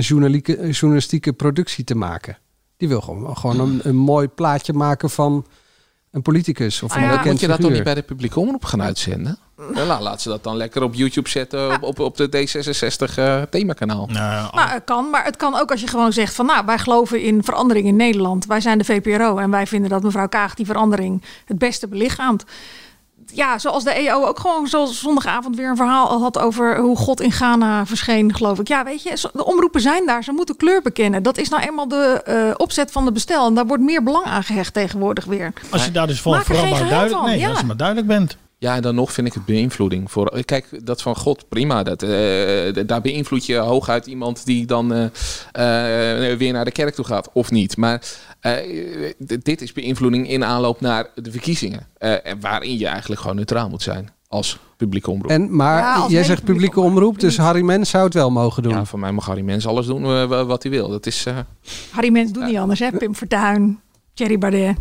[0.72, 2.38] journalistieke productie te maken.
[2.78, 5.46] Die wil gewoon, gewoon een, een mooi plaatje maken van
[6.12, 7.10] een politicus of Ah een ja.
[7.10, 9.38] bekend Moet je dat toch niet bij de publieke omroep gaan uitzenden?
[9.58, 13.42] La- laat ze dat dan lekker op YouTube zetten op, op, op de D66 eh,
[13.42, 14.06] themakanaal.
[14.12, 17.22] Nou, het kan, maar het kan ook als je gewoon zegt van nou, wij geloven
[17.22, 18.46] in verandering in Nederland.
[18.46, 22.44] Wij zijn de VPRO en wij vinden dat mevrouw Kaag die verandering het beste belichaamt.
[23.34, 26.98] Ja, zoals de EO ook gewoon zoals zondagavond weer een verhaal al had over hoe
[26.98, 28.68] God in Ghana verscheen, geloof ik.
[28.68, 31.24] Ja, weet je, de omroepen zijn daar, ze moeten kleur bekennen.
[31.24, 34.26] Dat is nou eenmaal de eh, opzet van de bestel en daar wordt meer belang
[34.26, 35.54] aan gehecht tegenwoordig weer.
[35.70, 37.50] Als je daar dus van er vooral maar duidelijk, van, nee, ja.
[37.50, 38.38] als je maar duidelijk bent.
[38.66, 40.12] Ja, en dan nog vind ik het beïnvloeding.
[40.12, 41.84] Voor, kijk, dat van God, prima.
[41.84, 42.10] Dat, eh,
[42.86, 47.30] daar beïnvloed je hooguit iemand die dan eh, eh, weer naar de kerk toe gaat,
[47.34, 47.78] of niet.
[47.78, 48.02] Maar
[48.40, 48.54] eh,
[49.44, 51.88] dit is beïnvloeding in aanloop naar de verkiezingen.
[51.98, 55.32] Eh, en waarin je eigenlijk gewoon neutraal moet zijn als publieke omroep.
[55.32, 58.72] En, maar Ja, jij zegt publieke omroep, dus Harry Mens zou het wel mogen doen.
[58.74, 60.90] Ja, voor mij mag Harry Mens alles doen eh, wa- wat hij wil.
[60.90, 61.26] Dat is...
[61.26, 61.38] eh,
[61.92, 62.92] Harry Mens doet niet anders, hè?
[62.92, 63.80] Pim Fortuyn,
[64.14, 64.76] Thierry Baudet.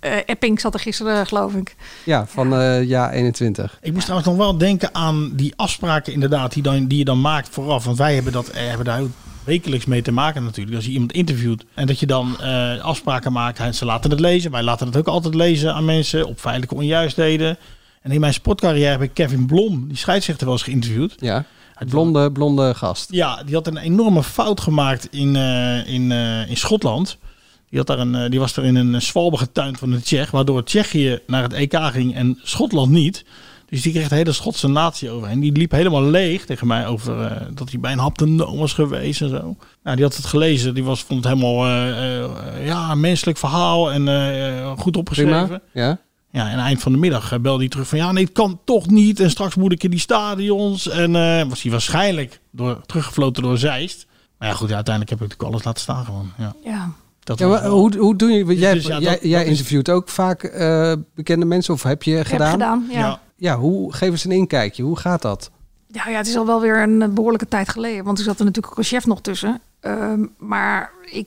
[0.00, 1.76] Eh, Epping zat er gisteren, geloof ik.
[2.04, 3.78] Ja, van eh ja 21.
[3.82, 7.20] Ik moest trouwens nog wel denken aan die afspraken inderdaad die, dan, die je dan
[7.20, 7.84] maakt vooraf.
[7.84, 9.02] Want wij hebben, dat, eh, hebben daar
[9.44, 10.76] wekelijks mee te maken natuurlijk.
[10.76, 13.58] Als je iemand interviewt en dat je dan eh, afspraken maakt.
[13.58, 14.50] En Ze laten het lezen.
[14.50, 17.56] Wij laten het ook altijd lezen aan mensen op feitelijke onjuistheden.
[18.02, 21.14] En in mijn sportcarrière heb ik Kevin Blom, die scheidsrechter, wel eens geïnterviewd.
[21.18, 21.44] Ja,
[21.88, 23.12] blonde, blonde gast.
[23.12, 27.18] Ja, die had een enorme fout gemaakt in, eh, in, eh, in Schotland.
[27.70, 30.30] Die, had daar een, eh, die was er in een zwalbe getuind van de Tsjech,
[30.30, 33.24] waardoor Tsjechië naar het EK ging en Schotland niet.
[33.70, 35.40] Dus die kreeg de hele Schotse natie overheen.
[35.40, 38.58] Die liep helemaal leeg tegen mij over eh, dat hij bij een hap de noom
[38.58, 39.56] was geweest en zo.
[39.82, 40.74] Nou, die had het gelezen.
[40.74, 45.46] Die was, vond het helemaal eh, ja, een menselijk verhaal en eh, goed opgeschreven.
[45.46, 45.98] Prima, ja.
[46.32, 48.86] Ja, en eind van de middag belde hij terug van ja, nee, het kan toch
[48.86, 49.20] niet.
[49.20, 50.88] En straks moet ik in die stadions.
[50.88, 54.06] En eh, was hij waarschijnlijk door, teruggefloten door Zeist.
[54.38, 56.32] Maar ja, goed, ja, uiteindelijk heb ik natuurlijk alles laten staan gewoon.
[56.38, 56.54] Ja.
[56.64, 56.92] Ja.
[57.30, 58.44] Dat Ja, maar hoe, hoe doe je?
[58.46, 61.74] want Jij, Dus ja, jij, dat- jij dat is- interviewt ook vaak eh, bekende mensen,
[61.74, 62.50] of heb je gedaan?
[62.50, 63.20] gedaan, ja.
[63.36, 63.56] ja.
[63.56, 64.82] hoe geven ze een inkijkje?
[64.82, 65.50] Hoe gaat dat?
[65.86, 68.04] Ja, ja, het is al wel weer een eh, behoorlijke tijd geleden.
[68.04, 69.60] Want er zat er natuurlijk ook een chef nog tussen.
[69.80, 71.26] Ehm, maar ik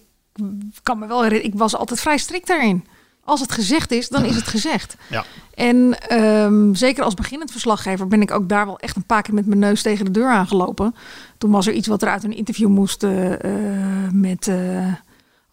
[0.84, 2.86] kan me wel herinneren, ik was altijd vrij strikt daarin.
[3.26, 4.96] Als het gezegd is, dan is het gezegd.
[5.10, 5.24] Ja.
[5.56, 9.34] En ehm, zeker als beginnend verslaggever ben ik ook daar wel echt een paar keer
[9.34, 10.96] met mijn neus tegen de deur aangelopen.
[11.38, 14.88] Toen was er iets wat er uit een interview moest eh, eh, met eh,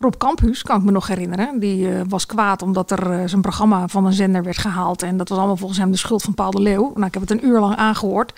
[0.02, 1.58] Rob Campus, kan ik me nog herinneren.
[1.58, 5.02] Die eh, was kwaad omdat er eh, zijn programma van een zender werd gehaald.
[5.02, 6.90] En dat was allemaal volgens hem de schuld van Paul de Leeuw.
[6.94, 8.32] Nou, ik heb het een uur lang aangehoord.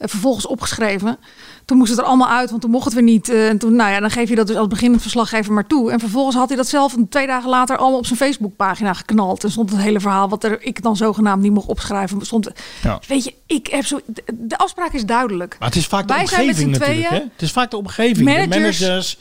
[0.00, 1.18] Eh, vervolgens opgeschreven.
[1.64, 3.28] Toen moest het er allemaal uit, want toen mocht het weer niet.
[3.28, 5.90] Eh, en toen, nou ja, dan geef je dat dus als beginnend verslaggever maar toe.
[5.92, 9.44] En vervolgens had hij dat zelf een twee dagen later allemaal op zijn Facebookpagina geknald.
[9.44, 12.26] En stond het hele verhaal wat er ik dan zogenaamd niet mocht opschrijven.
[12.26, 12.50] Stond,
[12.82, 13.00] Ja.
[13.06, 14.00] Weet je, ik heb zo.
[14.06, 15.56] De, de afspraak is duidelijk.
[15.58, 17.08] Maar het is vaak de Wij zijn met omgeving natuurlijk.
[17.08, 17.14] Hè?
[17.32, 18.24] Het is vaak de omgeving.
[18.28, 19.16] Managers de managers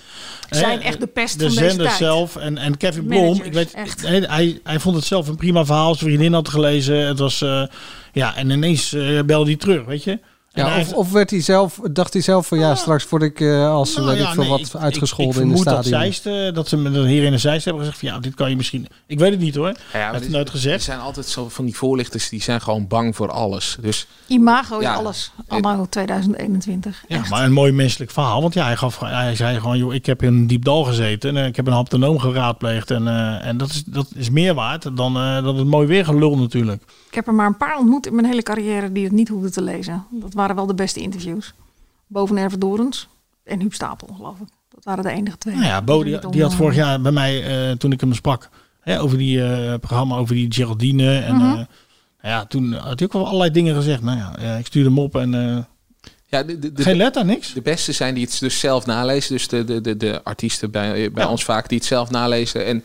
[0.50, 1.98] zijn hè, echt de pest de van deze zender tijd.
[1.98, 3.22] zelf en, en Kevin Blom.
[3.22, 4.02] Managers, Ik weet, echt.
[4.02, 5.96] hij, hij, hij vond het zelf een prima verhaal.
[5.96, 7.08] Zijn vriendin had gelezen.
[7.08, 7.64] Het was, eh,
[8.14, 10.20] ja, en ineens eh, belde hij terug, weet je.
[10.54, 13.70] Ja, of, of werd hij zelf, dacht hij zelf van ja, straks word ik eh,
[13.72, 15.84] als Nou weet ja, ik veel nee, wat ik- uitgescholden ik, ik in het vermoed
[15.84, 16.02] stadion.
[16.06, 18.20] Dat, Zeist, eh, dat ze met de heer in de Zeist hebben gezegd van ja,
[18.20, 18.88] dit kan je misschien.
[19.08, 19.68] Ik weet het niet hoor.
[19.68, 20.76] Ja, hij maar heeft het nooit gezegd.
[20.76, 23.78] Er zijn altijd zo van die voorlichters die zijn gewoon bang voor alles.
[23.82, 25.32] Dus Imago is alles.
[25.48, 27.04] Anno 2021.
[27.08, 28.42] Ja, maar een mooi menselijk verhaal.
[28.42, 31.30] Want ja, hij, gaf, hij zei gewoon, joh, ik heb in een diep dal gezeten.
[31.30, 32.92] En eh, ik heb een haptonoom geraadpleegd.
[32.92, 36.06] En, eh, en dat, is, dat is meer waard dan, eh, dan het mooi weer
[36.06, 36.84] gelul natuurlijk.
[37.10, 39.52] Ik heb er maar een paar ontmoet in mijn hele carrière die het niet hoefden
[39.52, 40.06] te lezen.
[40.12, 41.54] Dat waren wel de beste interviews.
[42.08, 43.08] Boven Erve Dorens
[43.44, 44.48] en Huub Stapel, geloof ik.
[44.70, 45.54] Dat waren de enige twee.
[45.56, 49.02] Nou ja, Bo die, had vorig jaar bij mij, eh, toen ik hem sprak, hè,
[49.02, 51.18] over die eh, programma, over die Geraldine.
[51.20, 51.44] En Mhm.
[51.46, 51.66] eh, nou
[52.22, 54.02] ja, toen had hij ook wel allerlei dingen gezegd.
[54.02, 55.58] Nou ja, eh, ik stuurde hem op en eh,
[56.26, 57.54] ja, de, de, de, geen letter, niks.
[57.54, 59.34] de beste zijn die het dus zelf nalezen.
[59.34, 61.30] Dus de, de, de, de artiesten bij, bij Ja.
[61.30, 62.66] ons vaak die het zelf nalezen.
[62.66, 62.84] En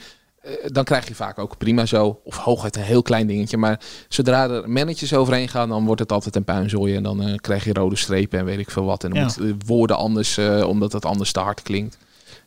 [0.67, 2.21] dan krijg je vaak ook prima zo.
[2.25, 3.57] Of hooguit een heel klein dingetje.
[3.57, 6.97] Maar zodra er mannetjes overheen gaan, dan wordt het altijd een puinzooi.
[6.97, 9.05] En dan eh, krijg je rode strepen en weet ik veel wat.
[9.05, 9.25] En dan Ja.
[9.25, 11.99] moeten de woorden anders, eh, omdat het anders te hard klinkt.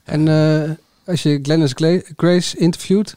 [0.04, 0.72] En eh,
[1.06, 1.74] als je Glennis
[2.16, 3.16] Grace interviewt,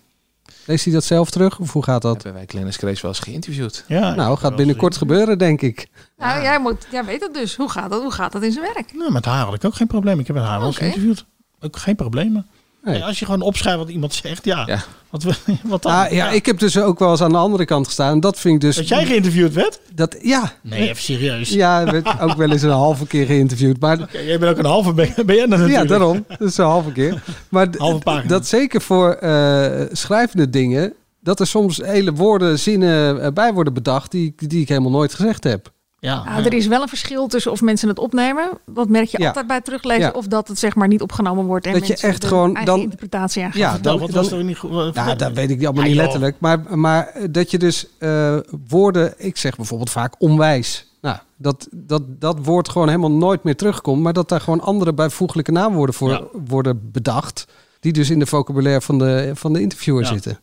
[0.65, 1.59] leest hij dat zelf terug?
[1.59, 2.15] Of hoe gaat dat?
[2.15, 3.85] Hebben wij Glennis Grace wel eens geïnterviewd?
[3.89, 5.87] Ja, nou, gaat binnenkort gebeuren, denk ik.
[6.19, 7.57] Nou, jij, moet, jij weet het dus.
[7.57, 8.03] Hoe gaat dat?
[8.03, 8.93] Hoe gaat dat in zijn werk?
[8.95, 10.19] Nou, met haar had ik ook geen probleem.
[10.19, 11.25] Ik heb met haar wel eens geïnterviewd.
[11.61, 12.47] Ook geen problemen.
[12.83, 13.05] Nee.
[13.05, 14.83] Als je gewoon opschrijft wat iemand zegt, ja.
[15.11, 15.93] Wat, we- wat dan?
[15.93, 18.13] Ah, ja, ik heb dus ook wel eens aan de andere kant gestaan.
[18.13, 18.77] En dat vind ik dus...
[18.77, 19.81] Dat jij geïnterviewd werd?
[19.95, 20.53] Dat, ja.
[20.63, 21.51] Nee, even serieus.
[21.51, 23.81] Ja, ik werd ook wel eens een halve keer geïnterviewd.
[23.81, 25.69] Maar Oké, jij bent ook een halve BN'er natuurlijk.
[25.71, 26.25] Ja, daarom.
[26.29, 27.23] Dat is een halve keer.
[27.49, 28.29] Maar Halve pagina.
[28.29, 33.75] dat zeker voor eh, schrijvende dingen, dat er soms hele woorden, zinnen eh, bij worden
[33.75, 35.73] bedacht die, die ik helemaal nooit gezegd heb.
[36.01, 38.51] Ja, Nou, er is wel een verschil tussen of mensen het opnemen.
[38.67, 39.27] Dat merk je Ja.
[39.27, 40.03] altijd bij teruglezen.
[40.03, 40.11] Ja.
[40.11, 41.67] Of dat het zeg maar niet opgenomen wordt.
[41.67, 43.83] En Dat je echt de gewoon eigen dan- interpretatie aan Ja, geven.
[43.83, 44.71] dan, wat dan, was er niet goed?
[44.71, 46.05] Wat- nou, dat weet ik allemaal Ja, niet joh.
[46.05, 46.37] letterlijk.
[46.41, 48.37] Maar, maar dat je dus eh,
[48.69, 50.87] woorden, ik zeg bijvoorbeeld vaak onwijs.
[51.01, 54.03] Nou, dat, dat dat woord gewoon helemaal nooit meer terugkomt.
[54.03, 56.23] Maar dat daar gewoon andere bijvoeglijke naamwoorden voor Ja.
[56.47, 57.47] worden bedacht.
[57.81, 60.09] Die dus in de vocabulaire van de, van de interviewer Ja.
[60.09, 60.39] zitten.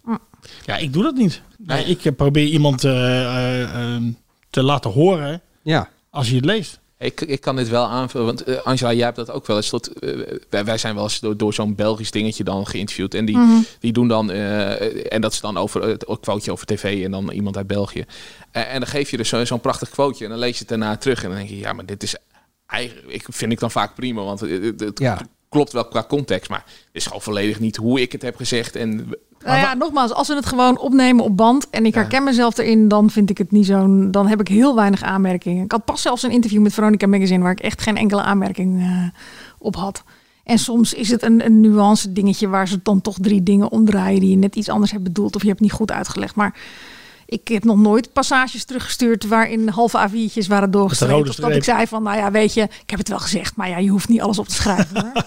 [0.66, 1.42] Ja, ik doe dat niet.
[1.58, 3.62] Nee, ik eh, probeer iemand eh, eh,
[3.96, 4.02] eh,
[4.50, 5.90] te laten horen Ja.
[6.10, 6.80] als je het leest.
[7.00, 9.70] Ik, ik kan dit wel aanvullen, want eh, Angela, jij hebt dat ook wel eens.
[9.70, 13.14] Tot, eh, wij, wij zijn wel eens door, door zo'n Belgisch dingetje dan geïnterviewd.
[13.14, 13.62] En die, Mhm.
[13.80, 17.12] die doen dan, eh, en dat is dan over het een quoteje over tv en
[17.12, 18.06] dan iemand uit België.
[18.52, 20.98] En dan geef je dus zo- zo'n prachtig quoteje en dan lees je het daarna
[20.98, 21.24] terug.
[21.24, 22.16] En dan denk je, ja, maar dit is
[22.66, 25.20] eigenlijk, ik vind ik dan vaak prima, want het, het- het Ja.
[25.58, 26.50] Klopt wel qua context.
[26.50, 28.76] Maar het is gewoon volledig niet hoe ik het heb gezegd.
[28.76, 28.96] En
[29.46, 32.88] Nou ja, nogmaals, als we het gewoon opnemen op band en ik herken mezelf erin,
[32.88, 34.12] dan vind ik het niet zo'n.
[34.12, 35.64] Dan heb ik heel weinig aanmerkingen.
[35.64, 38.82] Ik had pas zelfs een interview met Veronica Magazine waar ik echt geen enkele aanmerking
[38.82, 39.20] eh,
[39.58, 40.04] op had.
[40.44, 44.20] En soms is het een, een nuance dingetje waar ze dan toch drie dingen omdraaien
[44.20, 46.36] die je net iets anders hebt bedoeld of je hebt niet goed uitgelegd.
[46.36, 46.60] Maar
[47.30, 51.30] ik heb nog nooit passages teruggestuurd waarin halve A4'tjes waren doorgestreept.
[51.30, 53.70] Of dat ik zei van, nou ja, weet je, ik heb het wel gezegd, maar
[53.70, 55.02] ja, je hoeft niet alles op te schrijven.
[55.02, 55.12] Hoor.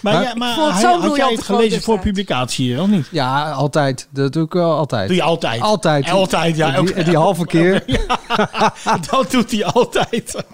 [0.00, 3.06] Maar, Maar ja, maar hij- zo had jij het gelezen voor publicatie, of niet?
[3.10, 4.08] Ja, altijd.
[4.10, 5.06] Dat doe ik wel altijd.
[5.08, 5.60] Doe je altijd?
[5.60, 6.10] Altijd.
[6.10, 6.82] Altijd, ja.
[6.82, 7.84] Die halve keer.
[9.10, 10.44] dat doet hij altijd.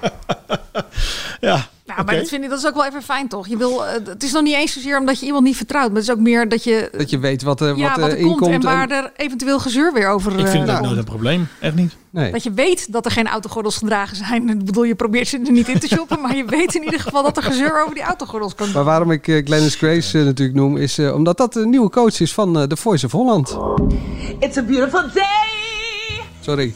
[1.41, 1.67] ja.
[1.87, 3.47] Ja, maar dat, vind ik, dat is ook wel even fijn, toch?
[3.49, 5.87] Je wil, eh, het is nog niet eens zozeer omdat je iemand niet vertrouwt.
[5.89, 6.89] Maar het is ook meer dat je...
[6.97, 8.53] Dat je weet wat, er ja, wat, wat er komt inkomt.
[8.53, 10.81] en waar er eventueel gezeur weer over Ik eh, vind komt.
[10.81, 11.49] nooit een probleem.
[11.61, 11.97] Echt niet.
[12.11, 12.33] nee.
[12.33, 14.49] Dat je weet dat er geen autogordels gedragen zijn.
[14.49, 16.21] Ik bedoel, je probeert ze er niet in te shoppen.
[16.21, 19.11] maar je weet in ieder geval dat er gezeur over die autogordels kan Maar waarom
[19.11, 22.35] ik eh, Glennis Grace eh, natuurlijk noem, is eh, omdat dat de nieuwe coach is
[22.35, 23.59] van eh The Voice of Holland.
[24.39, 26.23] It's a beautiful day.
[26.41, 26.75] Sorry.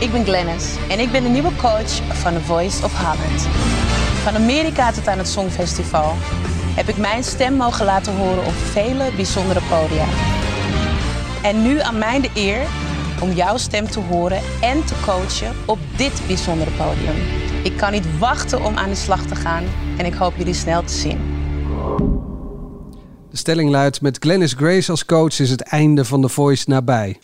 [0.00, 3.42] Ik ben Glennis en ik ben de nieuwe coach van The Voice of Holland.
[4.22, 6.12] Van Amerika tot aan het Songfestival.
[6.76, 10.06] heb ik mijn stem mogen laten horen op vele bijzondere podia.
[11.42, 12.66] En nu aan mij de eer
[13.22, 17.16] om jouw stem te horen en te coachen op dit bijzondere podium.
[17.64, 19.64] Ik kan niet wachten om aan de slag te gaan
[19.98, 21.18] en ik hoop jullie snel te zien.
[23.30, 27.18] De stelling luidt: met Glennis Grace als coach is het einde van The Voice nabij.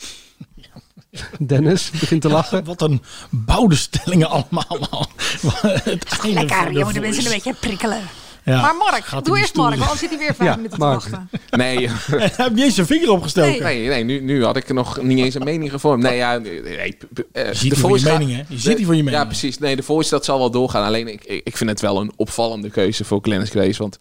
[1.38, 2.64] Dennis begint te lachen.
[2.64, 5.08] Wat een bouwde stellingen allemaal.
[5.84, 8.00] het einde Lekker, je de moet de mensen een beetje prikkelen.
[8.44, 8.60] Ja.
[8.60, 11.00] Maar Mark, doe eerst Mark, want anders zit hij weer vijf Ja, minuten Mark.
[11.00, 11.28] te wachten.
[11.50, 11.88] Nee.
[12.36, 13.62] Heb je eens een vinger opgestoken?
[13.62, 16.02] Nee, nee, nu, nu had ik nog niet eens een mening gevormd.
[16.02, 16.96] Nee, ja, nee, nee,
[17.32, 18.42] eh, ziet die voor je mening, hè?
[18.48, 19.22] Je ziet die voor je mening.
[19.22, 19.58] Ja, precies.
[19.58, 20.84] Nee, de voice dat zal wel doorgaan.
[20.84, 23.82] Alleen ik, ik ik vind het wel een opvallende keuze voor Glennis Grace.
[23.82, 23.98] Want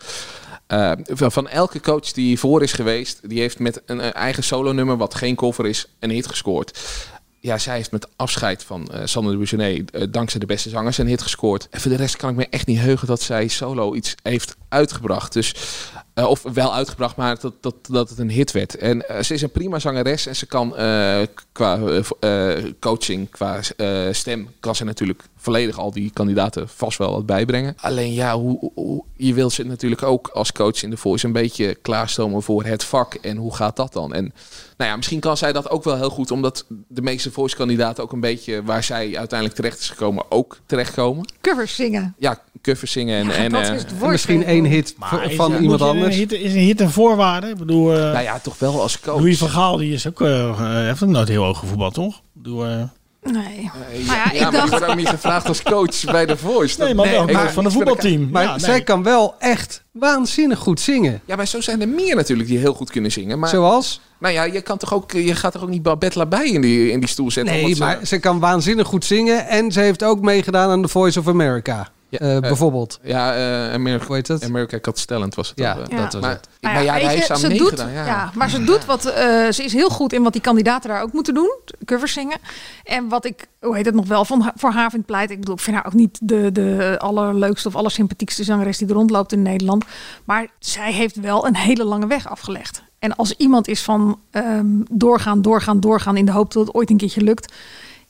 [0.68, 4.72] eh, van, elke coach die voor is geweest, die heeft met een eh, eigen solo
[4.72, 6.80] nummer, wat geen cover is, een hit gescoord.
[7.40, 10.98] Ja, zij heeft met afscheid van eh Sander de Buchenet eh, dankzij de beste zangers
[10.98, 11.68] een hit gescoord.
[11.70, 14.56] En voor de rest kan ik me echt niet heugen dat zij solo iets heeft
[14.70, 15.34] uitgebracht.
[15.34, 15.56] Dus,
[16.16, 18.76] eh, of wel uitgebracht, maar dat, dat, dat het een hit werd.
[18.78, 21.80] En eh, ze is een prima zangeres en ze kan eh, qua
[22.80, 27.76] coaching, qua eh, stem, kan ze natuurlijk volledig al die kandidaten vast wel wat bijbrengen.
[27.82, 31.32] Alleen ja, hoe, hoe- je wilt ze natuurlijk ook als coach in de voice een
[31.32, 33.14] beetje klaarstomen voor het vak.
[33.14, 34.14] En hoe gaat dat dan?
[34.14, 34.34] En
[34.78, 38.04] nou ja, misschien kan zij dat ook wel heel goed, omdat de meeste voice kandidaten
[38.04, 41.26] ook een beetje waar zij uiteindelijk terecht is gekomen, ook terechtkomen.
[41.42, 42.16] Covers zingen.
[42.18, 44.12] Ja, covers zingen en, en, dat is het En woord.
[44.12, 46.22] misschien één hit Maar van iemand je- anders.
[46.22, 47.48] Een hit, is een hit een voorwaarde?
[47.50, 49.18] Ik bedoel, eh nou ja, toch wel als coach.
[49.20, 52.16] Louis van Gaal die is ook, eh, eh, heeft ook nooit heel hoog gevoetbald, toch?
[52.16, 52.84] Ik bedoel, eh,
[53.32, 53.72] Nee.
[54.08, 56.38] Maar ja, ja, ik maar die dacht- wordt ook niet gevraagd als coach bij de
[56.38, 56.80] voice.
[56.84, 58.30] nee, maar wel ik- maar, van een voetbalteam.
[58.32, 58.60] Maar Ja, nee.
[58.60, 61.22] zij kan wel echt waanzinnig goed zingen.
[61.26, 63.40] Ja, maar zo zijn er meer natuurlijk die heel goed kunnen zingen.
[63.40, 64.02] Maar, Zoals?
[64.20, 66.92] nou ja, je, kan toch ook, je gaat toch ook niet Babette bij in die,
[66.92, 67.54] in die stoel zetten?
[67.54, 69.48] Nee, omdat ze- maar ze kan waanzinnig goed zingen.
[69.48, 71.88] En ze heeft ook meegedaan aan The Voice of America.
[72.20, 73.00] Ja, Eh, eh, bijvoorbeeld.
[73.04, 74.44] Ja, eh America, Hoe heet dat?
[74.44, 75.60] America Got Talent was het.
[75.60, 75.98] Ja, ook, eh.
[75.98, 76.04] Ja.
[76.04, 76.48] dat was maar, het.
[76.62, 77.86] maar Nou ja, je, heeft ze aan ze meegedaan.
[77.88, 78.06] doet, ja.
[78.06, 78.32] ja.
[78.36, 79.06] maar ze doet wat.
[79.06, 81.56] eh, ze is heel goed in wat die kandidaten daar ook moeten doen.
[81.86, 82.38] Covers zingen.
[82.84, 85.32] En wat ik, hoe heet het nog wel, van, voor haar vind pleit.
[85.32, 88.94] Ik bedoel, ik vind haar ook niet de, de allerleukste of allersympathiekste zangeres die er
[88.94, 89.86] rondloopt in Nederland.
[90.26, 92.84] Maar zij heeft wel een hele lange weg afgelegd.
[93.00, 96.90] En als iemand is van ehm, doorgaan, doorgaan, doorgaan in de hoop dat het ooit
[96.90, 97.54] een keertje lukt.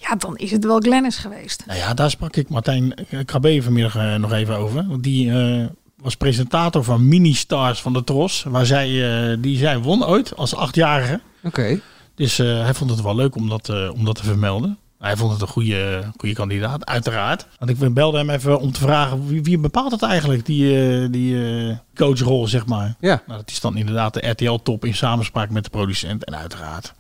[0.09, 1.63] Ja, dan is het wel Glennis geweest.
[1.65, 2.93] Nou ja, daar sprak ik Martijn
[3.25, 4.87] Krabbe vanmiddag eh, nog even over.
[4.87, 5.65] Want die eh,
[5.97, 8.43] was presentator van Mini Stars van de Tros.
[8.47, 8.87] Waar zij,
[9.31, 11.21] eh, die zij won ooit als achtjarige.
[11.43, 11.79] Oké.
[12.15, 14.77] Dus eh, hij vond het wel leuk om dat, eh, om dat te vermelden.
[14.99, 17.47] Hij vond het een goede, goede kandidaat, uiteraard.
[17.59, 21.07] Want ik belde hem even om te vragen, wie, wie bepaalt het eigenlijk, die, eh,
[21.11, 22.95] die eh, coachrol, zeg maar.
[22.99, 23.23] Ja.
[23.27, 26.23] Nou, dat is dan inderdaad de RTL-top in samenspraak met de producent.
[26.25, 26.93] En uiteraard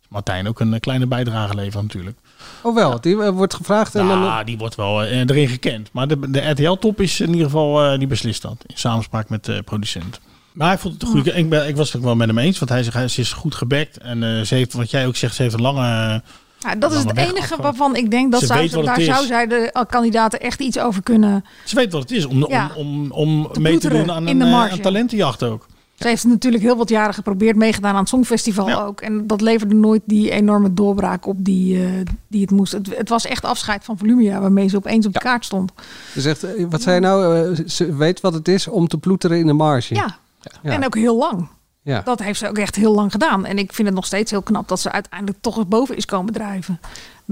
[0.00, 2.18] is Martijn ook een eh, kleine bijdrage leveren natuurlijk.
[2.62, 4.22] Oh wel, die eh, wordt gevraagd en dan...
[4.22, 5.88] Ja, die wordt wel eh, erin gekend.
[5.92, 8.56] Maar de, de RTL-top is in ieder geval, eh, die beslist dat.
[8.66, 10.20] In samenspraak met de producent.
[10.52, 11.32] Maar hij vond het een goede...
[11.32, 12.58] Ik, ben, ik was het ook wel met hem eens.
[12.58, 13.98] Want hij zegt, hij- ze is goed gebekt.
[13.98, 16.22] En eh, ze heeft, wat jij ook zegt, ze heeft een lange...
[16.58, 19.84] Ja, dat is het enige waarvan ik denk dat Ze zou, daar zou zij de
[19.88, 21.44] kandidaten echt iets over kunnen.
[21.64, 22.70] Ze weet wat het is om, Ja.
[22.76, 23.10] om, om,
[23.44, 25.66] om Te mee te doen aan een, een talentenjacht ook.
[26.02, 29.00] Ze heeft natuurlijk heel wat jaren geprobeerd, meegedaan aan het Songfestival ook.
[29.00, 31.90] En dat leverde nooit die enorme doorbraak op die, eh,
[32.28, 32.72] die het moest.
[32.72, 35.72] Het, het was echt afscheid van Volumia, waarmee ze opeens op de kaart stond.
[36.12, 37.50] Ze zegt, eh, wat zei je nou?
[37.54, 39.94] Eh, ze weet wat het is om te ploeteren in de marge.
[39.94, 40.20] Ja.
[40.62, 40.72] Ja.
[40.72, 41.48] en ook heel lang.
[41.82, 42.00] Ja.
[42.00, 43.44] Dat heeft ze ook echt heel lang gedaan.
[43.44, 46.04] En ik vind het nog steeds heel knap dat ze uiteindelijk toch eens boven is
[46.04, 46.80] komen drijven.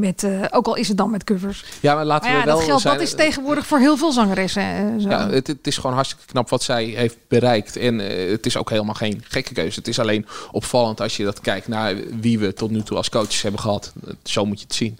[0.01, 1.65] Met, eh, ook al is het dan met covers.
[1.81, 2.95] Ja, maar laten Maar ja, we wel dat geldt, zijn.
[2.99, 4.63] dat is tegenwoordig voor heel veel zangeressen.
[4.63, 5.09] eh, zo.
[5.09, 7.77] Ja, het, het is gewoon hartstikke knap wat zij heeft bereikt.
[7.77, 9.79] En eh, het is ook helemaal geen gekke keuze.
[9.79, 13.09] Het is alleen opvallend als je dat kijkt naar wie we tot nu toe als
[13.09, 13.93] coaches hebben gehad.
[14.23, 14.99] Zo moet je het zien.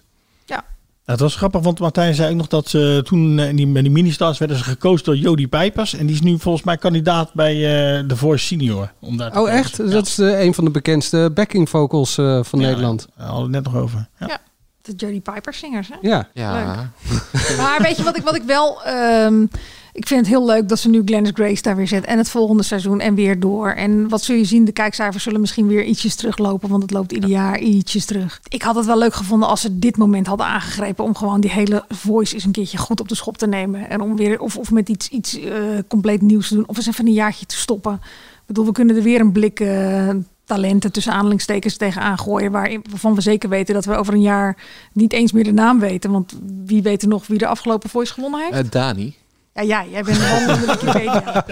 [1.05, 3.81] Nou, het was grappig, want Martijn zei ook nog dat ze toen in die, bij
[3.81, 5.93] die mini-stars werden ze gekozen door Jody Pijpers.
[5.93, 8.91] En die is nu volgens mij kandidaat bij eh The Voice Senior.
[8.99, 9.91] Om daar Oh echt?
[9.91, 13.07] Dat is eh, een van de bekendste backing vocals eh, van Ja, Nederland.
[13.15, 14.07] Hadden we het net nog over.
[14.19, 14.41] Ja.
[14.81, 15.87] De Jodie Piper zingers.
[15.87, 15.95] Hè?
[16.01, 16.27] Ja.
[16.33, 16.91] Ja.
[17.57, 18.83] Maar weet je wat ik, wat ik wel...
[18.83, 19.45] ehm,
[19.93, 22.05] ik vind het heel leuk dat ze nu Glennis Grace daar weer zet.
[22.05, 23.69] En het volgende seizoen en weer door.
[23.71, 24.65] En wat zul je zien?
[24.65, 26.69] De kijkcijfers zullen misschien weer ietsjes teruglopen.
[26.69, 28.39] Want het loopt ieder jaar ietsjes terug.
[28.47, 31.03] Ik had het wel leuk gevonden als ze dit moment hadden aangegrepen.
[31.03, 33.89] Om gewoon die hele voice eens een keertje goed op de schop te nemen.
[33.89, 35.53] En om weer, of, of met iets, iets eh,
[35.87, 36.67] compleet nieuws te doen.
[36.67, 37.93] Of eens even een jaartje te stoppen.
[37.93, 39.59] Ik bedoel, we kunnen er weer een blik...
[39.59, 40.09] eh,
[40.53, 42.51] talenten tussen aanhalingstekens tegenaan gooien.
[42.51, 44.57] Waarvan we zeker weten dat we over een jaar
[44.93, 46.11] niet eens meer de naam weten.
[46.11, 48.65] Want wie weet nog wie de afgelopen voice gewonnen heeft?
[48.65, 49.15] Eh, Dani.
[49.53, 51.45] Ja, ja, jij bent een wandelende Wikipedia.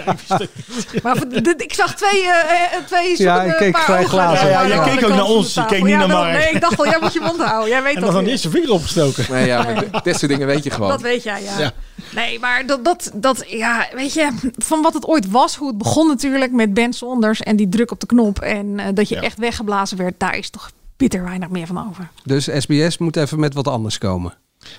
[1.02, 4.08] maar voor- dit- ik zag twee, eh, eh, twee Ja, ik keek paar vrij ogen
[4.10, 4.48] glazen.
[4.48, 6.32] Ja, de jij keek ook naar de ons, je keek niet Ja, naar Mark.
[6.32, 7.68] Nee, ik dacht al, jij moet je mond houden.
[7.68, 9.24] Jij weet En dat dan eerst zijn vinger opgestoken.
[9.30, 10.88] Nee, ja, maar dit soort dingen weet je gewoon.
[10.90, 11.58] Dat weet jij, ja.
[11.58, 11.72] Ja.
[12.14, 15.78] Nee, maar dat, dat, dat, ja, weet je, van wat het ooit was, hoe het
[15.78, 19.14] begon natuurlijk met Ben Sonders en die druk op de knop en eh, dat je
[19.14, 19.20] Ja.
[19.20, 22.08] echt weggeblazen werd, daar is toch bitter weinig meer van over.
[22.24, 24.34] Dus SBS moet even met wat anders komen.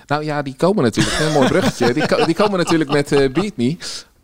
[0.07, 1.19] Nou ja, die komen natuurlijk.
[1.19, 1.93] Een mooi bruggetje.
[1.93, 3.77] Die, ko- die komen natuurlijk met eh, Beat Me.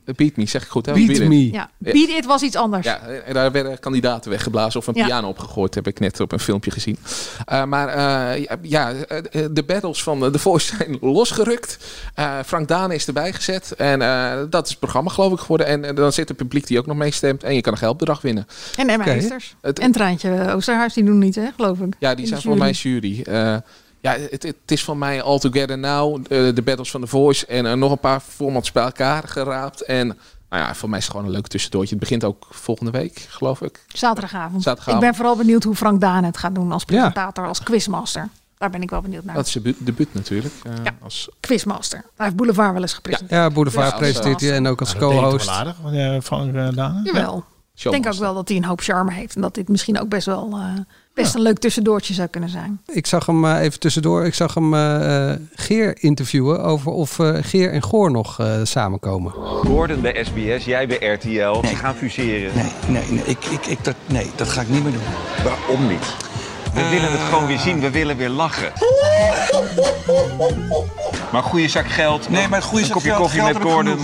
[0.06, 0.94] Eh, Beat Me, zeg ik goed hè?
[0.94, 1.20] Beat.
[1.28, 1.52] Me.
[1.52, 2.86] Ja, Beat It was iets anders.
[2.86, 5.06] Ja, en daar werden kandidaten weggeblazen of een Ja.
[5.06, 6.98] piano opgegooid, heb ik net op een filmpje gezien.
[7.46, 11.78] Eh, maar eh, ja, eh, de battles van The Voice zijn losgerukt.
[12.14, 15.68] Eh, Frank Daan is erbij gezet en eh, dat is het programma geloof ik geworden.
[15.68, 18.22] En, eh, dan zit het publiek die ook nog meestemt en je kan een geldbedrag
[18.22, 18.48] winnen.
[18.78, 19.04] En Emma.
[19.04, 19.56] Heesters.
[19.62, 21.94] Het- En Treintje Oosterhuis, die doen niet, hè, geloof ik.
[22.00, 23.26] Ja, die zijn voor mij jury.
[24.02, 27.46] Ja, het, het is van mij All Together Now, eh, de battles van The Voice
[27.46, 29.82] en eh, nog een paar formats bij elkaar geraapt.
[29.82, 30.08] En
[30.50, 31.90] nou ja, voor mij is het gewoon een leuk tussendoortje.
[31.96, 33.86] Het begint ook volgende week, geloof ik.
[33.88, 34.64] Zaterdagavond.
[34.64, 35.04] Zaterdagavond.
[35.04, 38.30] Ik ben vooral benieuwd hoe Frank Daan het gaat doen als presentator, als quizmaster.
[38.58, 39.36] Daar ben ik wel benieuwd naar.
[39.36, 40.54] Dat is zijn bu- debuut natuurlijk.
[40.64, 40.72] eh,
[41.04, 41.98] als, Quizmaster.
[42.16, 43.40] Hij heeft Boulevard wel eens gepresenteerd.
[43.42, 45.46] Ja, Boulevard Ja, presenteert hij en ook als Ja, co-host.
[45.46, 47.02] toch wel aardig, eh, Frank Daan.
[47.04, 47.44] Jawel.
[47.84, 49.36] Ik denk ook wel dat hij een hoop charme heeft.
[49.36, 50.64] En dat dit misschien ook best wel eh,
[51.14, 52.82] best een leuk tussendoortje zou kunnen zijn.
[52.88, 54.26] Ik zag hem eh, even tussendoor.
[54.26, 59.32] Ik zag hem eh, Geer interviewen over of eh, Geer en Goor nog eh, samenkomen.
[59.32, 61.62] Gordon bij SBS, jij bij RTL.
[61.62, 62.52] Die gaan fuseren.
[62.56, 65.02] Nee, nee, nee, ik, ik, ik, dat, nee, dat ga ik niet meer doen.
[65.44, 66.16] Waarom niet?
[66.74, 68.72] We willen het gewoon weer zien, we willen weer lachen.
[71.32, 72.30] Maar een goede zak geld.
[72.30, 73.98] Nee, maar een goede een zak kopje geld- koffie geld met Gordon.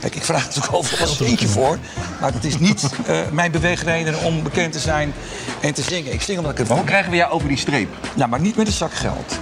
[0.00, 1.78] Kijk, ik vraag er natuurlijk overal een centje voor.
[2.20, 5.12] Maar dat is niet eh, mijn beweegreden om bekend te zijn
[5.60, 6.12] en te zingen.
[6.12, 7.88] Ik zing omdat ik het hoe krijgen we jou over die streep?
[8.14, 9.38] Nou, maar niet met een zak geld.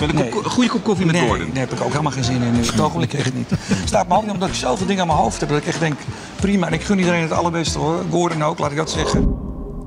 [0.00, 1.46] Met een, een goede kop koffie met nee, Gordon.
[1.52, 2.54] daar heb ik ook helemaal geen zin in.
[2.54, 3.50] het ogenblik echt niet.
[3.84, 5.48] Staat me ook niet omdat ik zoveel dingen aan mijn hoofd heb.
[5.48, 5.94] Dat ik echt denk,
[6.36, 6.66] prima.
[6.66, 8.02] En ik gun iedereen het allerbeste hoor.
[8.10, 9.22] Gordon ook, laat ik dat zeggen.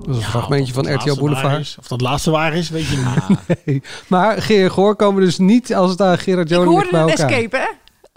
[0.06, 1.60] Dat is een fragmentje van RTL Boulevard.
[1.60, 3.38] is, Of dat laatste waar is, weet je niet.
[3.66, 3.82] Nee.
[4.08, 7.06] Maar Geer en Goor komen dus niet als het aan Gerard Ik Joling ligt hoorde
[7.06, 7.38] bij een elkaar.
[7.38, 7.68] escape, hè?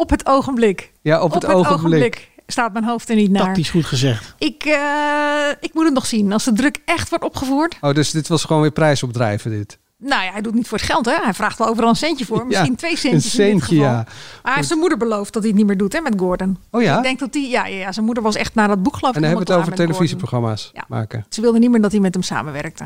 [0.00, 0.92] Op het ogenblik.
[1.02, 2.28] Ja, op het ogenblik.
[2.46, 3.44] staat mijn hoofd er niet naar.
[3.44, 4.34] Tactisch goed gezegd.
[4.38, 6.32] Ik, eh, ik moet het nog zien.
[6.32, 7.76] Als de druk echt wordt opgevoerd.
[7.80, 9.78] Oh, dus dit was gewoon weer prijsopdrijven dit.
[10.02, 11.14] Nou ja, hij doet niet voor het geld, hè?
[11.22, 12.46] Hij vraagt wel overal een centje voor.
[12.46, 13.90] Misschien Ja, twee centjes een in dit centje, geval.
[13.92, 14.02] ja.
[14.02, 14.06] Maar
[14.42, 16.58] hij heeft zijn moeder beloofd dat hij het niet meer doet, hè, met Gordon.
[16.70, 16.96] Oh ja?
[16.96, 19.10] Ik denk dat hij, ja, ja, ja, zijn moeder was echt naar dat boek geloof
[19.10, 19.16] ik.
[19.16, 20.84] En dan hebben we het over televisieprogramma's Ja.
[20.88, 21.26] maken.
[21.28, 22.84] Ze wilde niet meer dat hij met hem samenwerkte.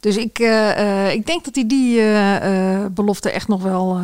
[0.00, 4.00] Dus ik, eh, eh, ik denk dat hij die eh, eh, belofte echt nog wel.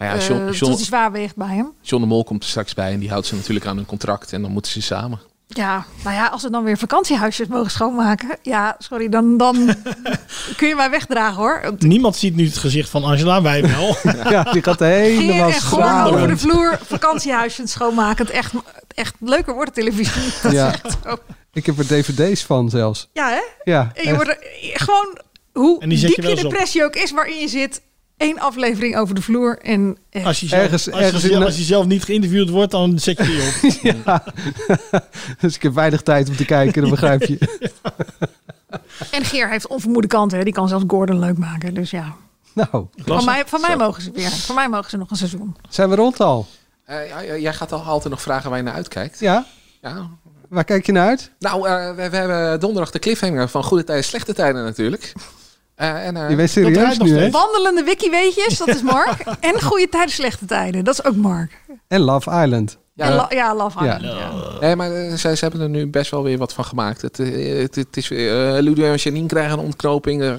[0.00, 1.72] Maar ja, eh, John- tot zwaar weegt bij hem.
[1.82, 4.32] John de Mol komt er straks bij en die houdt ze natuurlijk aan hun contract
[4.32, 5.20] en dan moeten ze samen.
[5.46, 8.28] Ja, nou ja, als we dan weer vakantiehuisjes mogen schoonmaken.
[8.42, 9.74] Ja, sorry, dan, dan
[10.56, 11.74] kun je mij wegdragen hoor.
[11.78, 13.96] Niemand ziet nu het gezicht van Angela, wij wel.
[14.32, 16.12] ja, die gaat helemaal stralen.
[16.14, 18.26] over de vloer, vakantiehuisjes schoonmaken.
[18.26, 18.52] Het echt,
[18.94, 20.32] echt leuker wordt de televisie.
[20.42, 20.68] Dat Ja.
[20.68, 21.16] is echt zo.
[21.52, 23.08] Ik heb er dvd's van zelfs.
[23.12, 23.40] Ja, hè?
[23.72, 24.14] Ja, En je echt.
[24.16, 24.38] wordt er,
[24.72, 25.18] gewoon
[25.52, 26.50] hoe En die zet je diep je op.
[26.50, 27.80] depressie ook is waarin je zit.
[28.20, 29.58] Eén aflevering over de vloer.
[29.58, 32.04] En eh, Als je, zelf, Ergens- als, ergens je, in de- als je zelf niet
[32.04, 33.94] geïnterviewd wordt, dan zet je je op.
[34.04, 34.24] ja.
[35.40, 37.38] dus ik heb weinig tijd om te kijken, dat begrijp je.
[39.10, 40.38] En Geer heeft onvermoede kanten.
[40.38, 40.44] Hè.
[40.44, 41.74] Die kan zelfs Gordon leuk maken.
[41.74, 42.14] Dus ja.
[42.54, 44.30] Nou, Van mij, van mij mogen ze weer.
[44.30, 45.56] Van mij mogen ze nog een seizoen.
[45.68, 46.46] zijn we rond al?
[46.84, 49.20] Eh, ja, jij gaat al altijd nog vragen waar je naar uitkijkt.
[49.20, 49.46] Ja?
[49.82, 50.08] Ja.
[50.48, 51.30] Waar kijk je naar uit?
[51.38, 55.12] Nou, eh, we, we hebben donderdag de cliffhanger van Goede Tijden, Slechte Tijden natuurlijk.
[55.80, 57.30] Eh, en, eh, Je bent serieus nu, hè?
[57.30, 59.24] Wandelende wiki-weetjes, dat is Mark.
[59.40, 60.84] En goede tijden, slechte tijden.
[60.84, 61.60] Dat is ook Mark.
[61.88, 62.78] En Love Island.
[62.94, 63.26] Ja.
[63.28, 63.78] Ja, Love.
[63.78, 64.02] Island.
[64.02, 64.30] Ja.
[64.60, 67.02] Nee, maar eh, ze, ze hebben er nu best wel weer wat van gemaakt.
[67.02, 70.22] Het, het, het is weer, Ludo en Janine krijgen een ontknoping.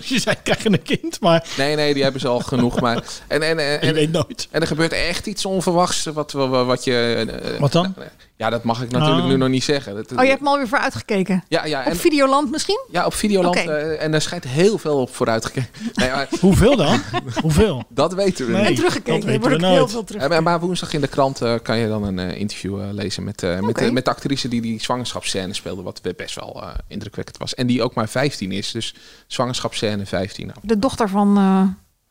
[0.00, 2.80] Je zei, krijgen een kind, maar nee, nee, die hebben ze al genoeg.
[2.80, 4.48] Maar, en, en, en, je en, weet nooit.
[4.50, 6.04] en er gebeurt echt iets onverwachts.
[6.04, 7.94] Wat, wat, wat je, Wat dan?
[8.36, 9.28] Ja, dat mag ik natuurlijk Oh.
[9.28, 9.94] nu nog niet zeggen.
[9.94, 11.44] Dat, Oh, je hebt hem alweer voor uitgekeken.
[11.48, 12.80] ja, ja, Op en, Videoland misschien?
[12.90, 13.56] ja, op Videoland.
[13.56, 15.68] Eh, en er schijnt heel veel op vooruitgekeken.
[15.94, 17.00] Nee, maar Hoeveel dan?
[17.42, 17.84] Hoeveel?
[17.88, 18.60] dat weten we Nee.
[18.60, 18.68] niet.
[18.70, 19.14] En teruggekeken.
[19.20, 20.22] dat weten wordt we heel veel terug.
[20.22, 22.86] Eh, maar- maar woensdag in de krant eh, kan je dan een eh, interview eh,
[22.92, 25.82] lezen met, eh, met, met de actrice die die zwangerschapsscène speelde.
[25.82, 27.54] Wat best wel eh, indrukwekkend was.
[27.54, 28.70] En die ook maar 15 is.
[28.70, 28.94] Dus
[29.26, 30.46] zwangerschapsscène 15.
[30.46, 31.62] Nou, De dochter van, eh,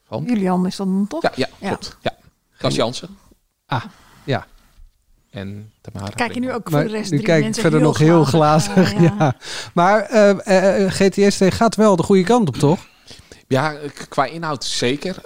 [0.08, 0.24] Van?
[0.28, 1.22] Julian is dat dan toch?
[1.22, 1.98] ja, ja, klopt.
[2.02, 2.70] Ja.
[2.70, 3.18] Jansen.
[3.66, 3.84] Ah,
[4.24, 4.46] ja.
[5.34, 6.12] En Tamara.
[6.16, 7.98] Kijk je nu ook voor Maar de rest nu drie kijk ik mensen verder nog
[7.98, 8.94] heel glazig.
[8.94, 9.02] Ja.
[9.20, 9.36] ja.
[9.74, 12.80] Maar eh, eh, GTST gaat wel de goede kant op, toch?
[13.48, 13.76] Ja,
[14.10, 15.16] qua inhoud zeker.
[15.18, 15.24] Eh,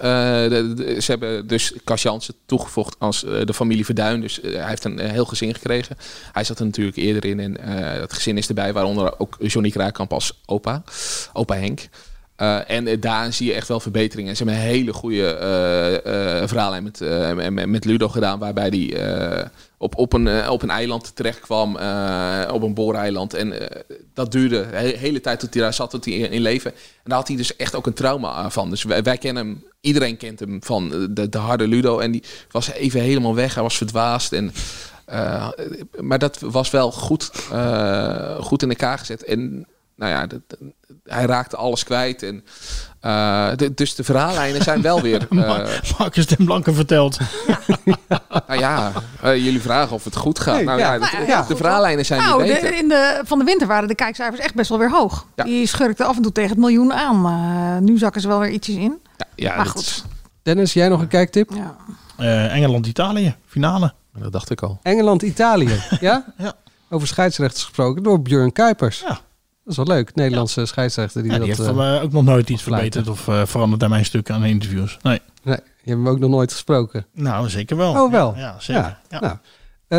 [0.48, 4.20] de- de- ze hebben dus Cas Jansen toegevoegd als de familie Verduin.
[4.20, 5.96] Dus hij heeft een heel gezin gekregen.
[6.32, 8.72] Hij zat er natuurlijk eerder in en eh, het gezin is erbij.
[8.72, 10.82] Waaronder ook Johnny Kraaikamp als opa.
[11.32, 11.88] Opa Henk.
[12.38, 14.36] Eh, en eh, daar zie je echt wel verbeteringen.
[14.36, 15.94] Ze hebben een hele goede eh,
[16.42, 17.00] eh, verhaallijn met,
[17.52, 19.46] met, met Ludo gedaan, waarbij eh,
[19.78, 21.74] op, op, een, op een eiland terecht kwam,
[22.50, 23.34] op een booreiland.
[23.34, 23.54] En
[24.14, 26.70] dat duurde de he- hele tijd tot hij daar zat, tot hij in, leven.
[26.72, 28.70] En daar had hij dus echt ook een trauma van.
[28.70, 31.98] Dus wij, wij kennen hem, iedereen kent hem van de, de harde Ludo.
[31.98, 34.32] En die was even helemaal weg, hij was verdwaasd.
[34.32, 34.52] En,
[36.00, 37.30] maar dat was wel goed,
[38.40, 39.24] goed in elkaar gezet.
[39.24, 39.66] En
[39.98, 40.40] nou ja, dat-
[41.04, 42.22] hij raakte alles kwijt.
[42.22, 42.44] En,
[43.00, 45.26] eh, de- dus de verhaallijnen zijn wel weer...
[45.30, 45.66] Eh,
[45.98, 47.18] Marcus den Blanke vertelt.
[48.46, 48.92] nou ja,
[49.22, 50.54] eh, jullie vragen of het goed gaat.
[50.56, 50.94] Nee, nou ja.
[50.94, 52.78] ja, ja, de, verhaallijnen zijn Nou, weer de- beter.
[52.78, 55.26] in de, van de winter waren de kijkcijfers echt best wel weer hoog.
[55.34, 57.26] Die schurkten af en toe tegen het miljoen aan.
[57.26, 58.98] Eh, nu zakken ze wel weer ietsjes in.
[59.34, 59.80] Ja, maar goed.
[59.80, 60.04] is-
[60.42, 61.50] Dennis, jij nog een kijktip?
[61.54, 61.76] Ja.
[62.16, 63.92] Eh, Engeland-Italië, finale.
[64.18, 64.78] Dat dacht ik al.
[64.82, 66.24] Engeland-Italië, ja?
[66.38, 66.52] Ja.
[66.90, 69.00] Over scheidsrechters gesproken door Björn Kuipers.
[69.00, 69.18] Ja.
[69.68, 70.14] Dat is wel leuk.
[70.14, 71.56] Nederlandse scheidsrechter die Ja, die dat...
[71.56, 73.04] heeft eh, van mij ook nog nooit iets fluiten.
[73.04, 74.96] verbeterd of eh, veranderd aan mijn stukken aan de interviews.
[75.02, 75.20] Nee.
[75.42, 77.06] Nee, je hebt hem ook nog nooit gesproken.
[77.12, 77.92] Nou, zeker wel.
[78.02, 78.34] Oh, wel?
[78.36, 78.98] Ja, ja, zeker.
[79.08, 79.20] Ja.
[79.20, 79.36] Nou,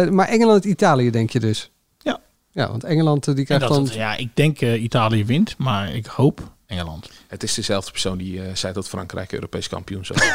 [0.06, 1.72] eh, maar Engeland-Italië denk je dus?
[1.98, 2.20] Ja.
[2.52, 3.84] Ja, want Engeland eh, die krijgt dat dan...
[3.84, 7.10] het- ja, ik denk eh, Italië wint, maar ik hoop Engeland.
[7.28, 10.20] Het is dezelfde persoon die eh, zei dat Frankrijk Europees kampioen zou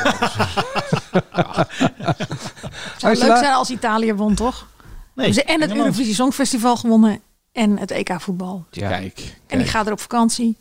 [2.99, 3.27] Zou Angela?
[3.27, 4.67] leuk zijn als Italië won, toch?
[5.15, 5.87] Nee, ze en het Engeland.
[5.87, 7.21] Eurovisie Songfestival gewonnen
[7.55, 8.65] en het EK voetbal.
[8.71, 9.37] Kijk.
[9.47, 10.57] En ik ga er op vakantie.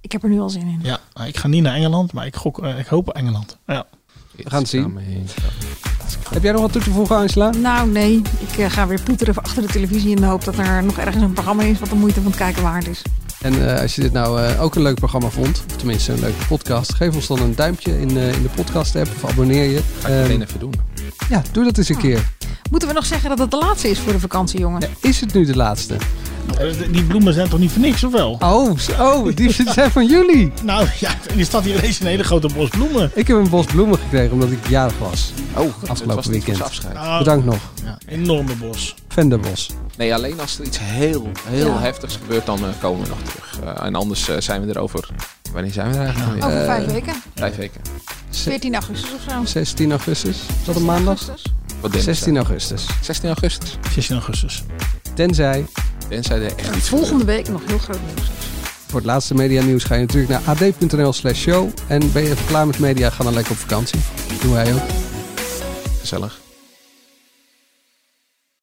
[0.00, 0.80] Ik heb er nu al zin in.
[0.82, 3.58] Ja, ik ga niet naar Engeland, maar ik, gok, eh, ik hoop Engeland.
[3.66, 3.86] Ja.
[4.36, 4.98] We gaan het zien.
[6.30, 7.50] Heb jij nog wat toe te voegen, Angela?
[7.50, 10.82] Nou nee, ik eh, ga weer ploeteren achter de televisie in de hoop dat er
[10.84, 13.02] nog ergens een programma is wat de moeite van het kijken waard is.
[13.40, 16.20] En eh, als je dit nou eh, ook een leuk programma vond, of tenminste een
[16.20, 19.64] leuke podcast, geef ons dan een duimpje in, eh, in de podcast app of abonneer
[19.70, 19.82] je.
[20.00, 20.72] Ga ik Ehm, meteen even doen.
[21.28, 22.28] ja, doe dat eens een keer.
[22.70, 24.82] Moeten we nog zeggen dat het de laatste is voor de vakantie, jongen?
[25.00, 25.96] Is het nu de laatste?
[26.58, 28.36] Eh, Die bloemen zijn toch niet voor niks, of wel?
[28.42, 30.52] Oh, oh die zijn van jullie.
[30.64, 33.10] Nou ja, er staat hier ineens een hele grote bos bloemen.
[33.14, 35.32] Ik heb een bos bloemen gekregen omdat ik jarig was.
[35.54, 36.62] Oh, het was afgelopen weekend.
[36.62, 36.96] afscheid.
[36.96, 37.58] Ah, Bedankt nog.
[37.84, 38.94] Ja, enorme bos.
[39.08, 39.70] Venderbos.
[39.96, 41.78] Nee, alleen als er iets heel, heel Ja.
[41.80, 43.58] heftigs gebeurt, dan eh, komen we nog terug.
[43.64, 45.08] Eh, en anders eh, zijn we er over...
[45.52, 46.44] Wanneer zijn we er eigenlijk?
[46.44, 47.14] Over vijf weken.
[47.34, 47.80] Vijf weken.
[48.30, 49.44] 14 augustus of zo.
[49.44, 50.36] 16 augustus.
[50.36, 51.18] Is dat een maandag?
[51.18, 51.52] Augustus.
[51.80, 52.14] Wat denk je?
[52.14, 52.86] 16 augustus.
[53.02, 53.78] 16 augustus.
[53.92, 54.62] 16 augustus.
[55.14, 55.66] Tenzij
[56.08, 58.20] Tenzij er echt iets Volgende week nog heel groot nieuws.
[58.20, 58.26] is.
[58.86, 61.68] voor het laatste media nieuws ga je natuurlijk naar ad.nl slash show.
[61.86, 64.00] En ben je even klaar met media, ga dan lekker op vakantie.
[64.42, 64.80] Doen wij ook.
[66.00, 66.40] Gezellig.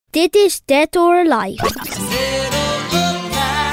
[0.09, 1.65] Dit is Dead or Alive.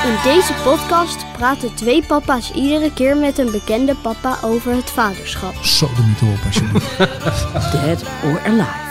[0.04, 5.54] In deze podcast praten twee papa's iedere keer met een bekende papa over het vaderschap.
[5.54, 6.96] Zo er niet op alsjeblieft.
[7.72, 8.83] Dead or Alive.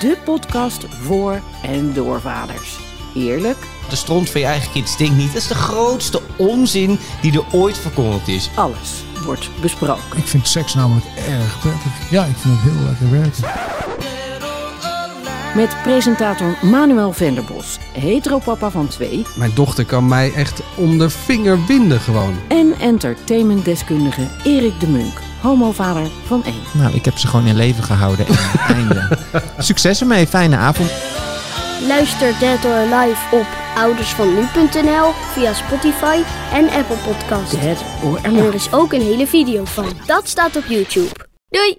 [0.00, 2.78] De podcast voor en door vaders.
[3.14, 3.56] Eerlijk,
[3.88, 5.32] De stront van je eigen kind stinkt niet.
[5.32, 8.50] Dat is de grootste onzin die er ooit verkondigd is.
[8.54, 10.16] alles wordt besproken.
[10.16, 12.10] Ik vind seks namelijk erg prettig.
[12.10, 13.44] Ja, ik vind het heel lekker werken.
[15.54, 19.26] Met presentator Manuel Venderbos, heteropapa van twee...
[19.36, 22.34] Mijn dochter kan mij echt om de vinger winden gewoon.
[22.48, 26.62] en entertainmentdeskundige Erik de Munk, homovader van één.
[26.72, 28.26] Nou, ik heb ze gewoon in leven gehouden.
[28.26, 28.36] En
[28.76, 29.08] einde.
[29.58, 30.26] Succes ermee.
[30.26, 30.90] Fijne avond.
[31.86, 36.18] Luister Dead or Alive op oudersvannu.nl via Spotify
[36.52, 37.60] en Apple Podcasts.
[37.60, 38.54] Dead or En er Alive.
[38.54, 39.86] is ook een hele video van.
[40.06, 41.10] Dat staat op YouTube.
[41.48, 41.78] Doei!